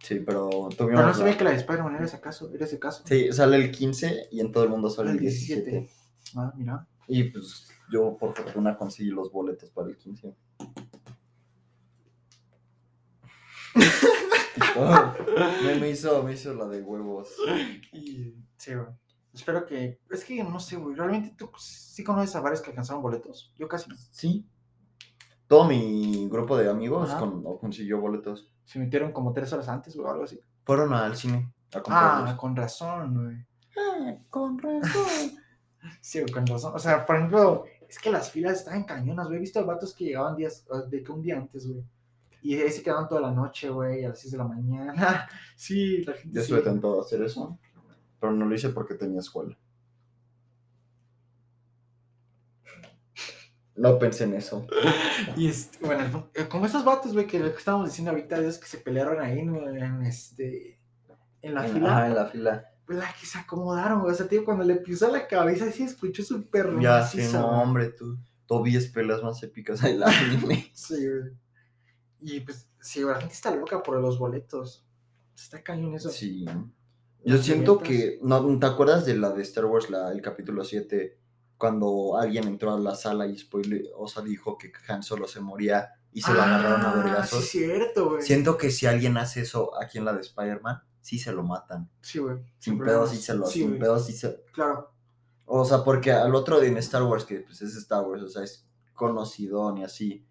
[0.00, 0.76] Sí, pero tuvimos.
[0.78, 3.02] Pero no la- sabía que la de Spider-Man era ese caso, era ese caso.
[3.04, 5.70] Sí, sale el 15 y en todo el mundo sale el el 17.
[5.70, 5.92] 17.
[6.36, 6.86] Ah, mira.
[7.06, 10.34] Y pues yo por fortuna conseguí los boletos para el 15.
[14.76, 15.12] Oh,
[15.64, 17.28] me, me hizo, me hizo la de huevos.
[17.92, 18.86] Y sí, güey.
[19.32, 20.00] Espero que.
[20.10, 20.94] Es que no sé, güey.
[20.96, 23.52] Realmente tú sí conoces a varios que alcanzaron boletos.
[23.58, 23.96] Yo casi no.
[24.10, 24.48] Sí.
[25.46, 27.20] Todo mi grupo de amigos Ajá.
[27.20, 28.50] con- consiguió boletos.
[28.64, 30.40] Se metieron como tres horas antes, güey, o algo así.
[30.64, 33.46] Fueron al cine a Ah, con razón, güey.
[33.76, 35.32] Ah, con razón.
[36.00, 36.72] Sí, con razón.
[36.74, 39.38] O sea, por ejemplo, es que las filas estaban cañonas, güey.
[39.38, 41.82] He visto vatos que llegaban días, de que un día antes, güey.
[42.42, 45.28] Y ahí se quedaban toda la noche, güey, a las 6 de la mañana.
[45.56, 46.52] Sí, la gente Yo sí.
[46.52, 47.58] estuve tentado a hacer eso,
[48.20, 49.56] pero no lo hice porque tenía escuela.
[53.76, 54.66] No pensé en eso.
[55.36, 58.60] Y este, bueno, como esos vatos, güey, que lo que estábamos diciendo ahorita, de esos
[58.60, 60.80] que se pelearon ahí en, en este.
[61.42, 61.90] En la En- fila.
[61.92, 62.64] ajá, en la fila.
[62.84, 64.12] Pues la que se acomodaron, güey.
[64.12, 67.60] O sea, tío, cuando le pisó la cabeza, sí escuchó súper Ya, sí, no, güey.
[67.60, 68.18] hombre, tú.
[68.46, 70.70] Tobias pelas más épicas del anime.
[70.72, 71.32] Sí, güey.
[72.20, 74.84] Y pues, sí, güey, la gente está loca por los boletos.
[75.36, 76.08] Está cañón eso.
[76.10, 76.46] Sí.
[77.24, 78.18] Yo siento que.
[78.22, 81.18] ¿No, ¿Te acuerdas de la de Star Wars, la, el capítulo 7?
[81.56, 85.40] Cuando alguien entró a la sala y spoiler, o sea, dijo que Han Solo se
[85.40, 87.44] moría y se lo agarraron a Ah, vergazos.
[87.44, 88.22] Sí, cierto, güey.
[88.22, 91.90] Siento que si alguien hace eso aquí en la de Spider-Man, sí se lo matan.
[92.00, 92.36] Sí, güey.
[92.60, 93.00] Sin problemas.
[93.08, 93.46] pedos sí se lo.
[93.46, 93.80] Sí, sin güey.
[93.80, 94.40] pedos sí se.
[94.52, 94.92] Claro.
[95.46, 98.28] O sea, porque al otro de en Star Wars, que pues es Star Wars, o
[98.28, 100.26] sea, es conocido y así,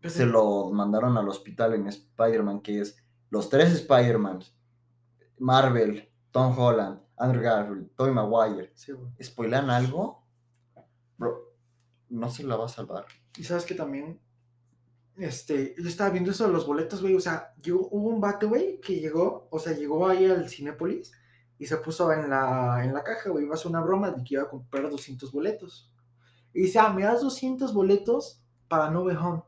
[0.00, 2.96] Pues, se lo mandaron al hospital en Spider-Man, que es
[3.30, 4.55] los tres Spider-Mans,
[5.38, 8.72] Marvel, Tom Holland, Andrew Garfield, Tobey Maguire.
[8.74, 8.92] Sí.
[9.22, 10.26] ¿Spoilan algo?
[11.16, 11.54] Bro,
[12.10, 13.06] no se la va a salvar.
[13.36, 14.20] Y sabes que también,
[15.16, 18.48] este, yo estaba viendo eso de los boletos, güey, o sea, llegó, hubo un vato,
[18.48, 21.12] güey, que llegó, o sea, llegó ahí al Cinépolis
[21.58, 24.22] y se puso en la, en la caja, güey, iba a hacer una broma de
[24.22, 25.90] que iba a comprar 200 boletos.
[26.52, 29.42] Y dice, ah, ¿me das 200 boletos para No Way Home?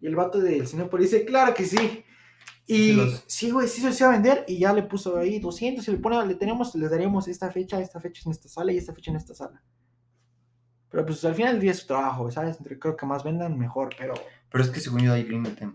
[0.00, 2.04] Y el vato del Cinépolis dice, claro que sí.
[2.68, 5.86] Y los- sí, güey, sí se iba a vender y ya le puso ahí 200
[5.86, 8.76] y le pone, le tenemos, les daremos esta fecha, esta fecha en esta sala y
[8.78, 9.62] esta fecha en esta sala.
[10.90, 12.58] Pero pues al final del día es su trabajo, ¿sabes?
[12.58, 14.14] Entre- Creo que más vendan mejor, pero
[14.50, 15.70] Pero es que según yo hay límite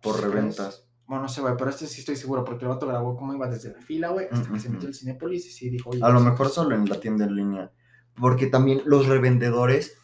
[0.00, 0.34] por ¿Sí crees?
[0.34, 0.86] reventas.
[1.06, 3.48] Bueno, no sé, güey, pero este sí estoy seguro porque el vato grabó cómo iba
[3.48, 6.08] desde la fila, güey, hasta que se metió el Cinépolis y sí dijo, oye, A
[6.08, 7.72] lo pues, mejor solo en la tienda en línea.
[8.20, 9.96] Porque también los revendedores,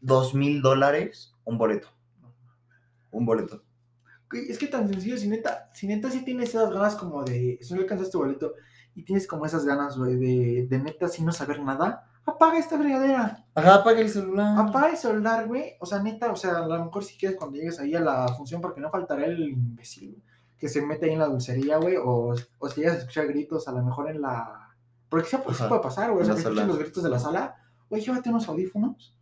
[0.00, 1.88] dos mil dólares, un boleto.
[3.10, 3.64] Un boleto.
[4.32, 7.74] Es que tan sencillo, si neta, si neta sí tienes esas ganas como de, si
[7.74, 8.54] no alcanzas tu boleto
[8.94, 12.78] y tienes como esas ganas, güey, de, de neta sin no saber nada, apaga esta
[12.78, 14.54] fregadera, Ajá, apaga el celular.
[14.58, 17.56] apaga el celular, güey, o sea, neta, o sea, a lo mejor si quieres cuando
[17.56, 20.22] llegues ahí a la función, porque no faltará el imbécil
[20.58, 23.66] que se mete ahí en la dulcería, güey, o, o si llegas a escuchar gritos,
[23.66, 24.74] a lo mejor en la,
[25.08, 26.68] porque sí, pues, puede pasar, güey, o sea, que escuches sala.
[26.68, 27.56] los gritos de la sala,
[27.88, 29.14] güey, llévate unos audífonos.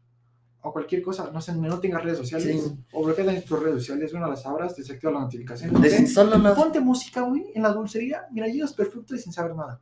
[0.68, 2.62] O cualquier cosa, no sé, no tengas redes sociales.
[2.62, 2.76] Sí.
[2.92, 5.80] O bloquea tus redes sociales, no las abras, desactiva las notificaciones.
[5.80, 6.54] Desinstalalas.
[6.58, 8.26] Ponte música, güey, en la dulcería.
[8.32, 9.80] Mira, llegas perfecto y sin saber nada.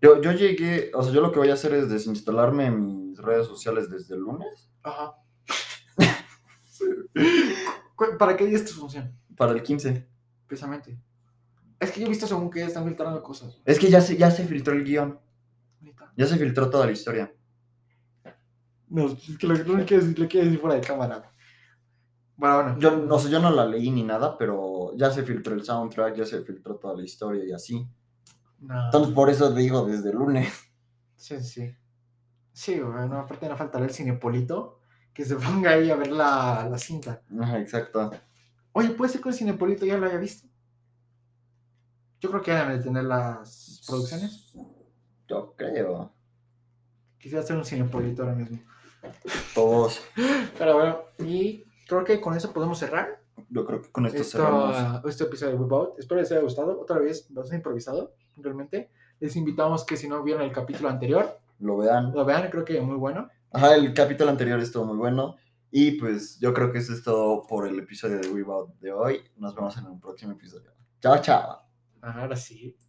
[0.00, 3.46] Yo, yo llegué, o sea, yo lo que voy a hacer es desinstalarme mis redes
[3.46, 5.14] sociales desde el lunes Ajá.
[7.96, 9.12] ¿Cu- ¿Para qué día es tu función?
[9.36, 10.06] para el 15.
[10.46, 10.98] Precisamente.
[11.78, 13.58] Es que yo he visto según que ya están filtrando cosas.
[13.64, 15.18] Es que ya se, ya se filtró el guion,
[16.16, 17.32] ya se filtró toda la historia.
[18.90, 21.32] No, es que lo que no quiero decir, lo quiero decir fuera de cámara.
[22.36, 22.78] Bueno, bueno.
[22.78, 26.16] Yo, no sé, yo no la leí ni nada, pero ya se filtró el soundtrack,
[26.16, 27.86] ya se filtró toda la historia y así.
[28.58, 28.86] No.
[28.86, 30.52] Entonces, por eso digo desde el lunes.
[31.16, 31.76] Sí, sí.
[32.52, 34.80] Sí, güey, no, aparte no faltará el cinepolito
[35.14, 37.22] que se ponga ahí a ver la, la cinta.
[37.40, 38.10] Ajá, exacto.
[38.72, 40.48] Oye, puede ser que el cinepolito ya lo haya visto.
[42.20, 44.52] Yo creo que deben de tener las producciones.
[45.28, 46.12] Yo creo.
[47.18, 48.60] Quisiera hacer un cinepolito ahora mismo.
[49.54, 50.00] Todos.
[50.58, 54.38] Pero bueno, y creo que con eso podemos cerrar Yo creo que con esto esto,
[54.38, 55.04] cerramos.
[55.06, 56.80] este episodio de Whip Espero les haya gustado.
[56.80, 58.90] Otra vez, bastante improvisado, realmente.
[59.18, 62.12] Les invitamos que si no vieron el capítulo anterior, Lo vean.
[62.14, 63.28] lo vean, creo que muy bueno.
[63.52, 65.36] Ajá, el capítulo anterior estuvo muy bueno.
[65.72, 69.20] Y pues yo creo que eso es todo por el episodio de Weebout de hoy.
[69.36, 70.72] Nos vemos en un próximo episodio.
[71.00, 71.58] Chao, chao.
[72.00, 72.76] Ahora sí.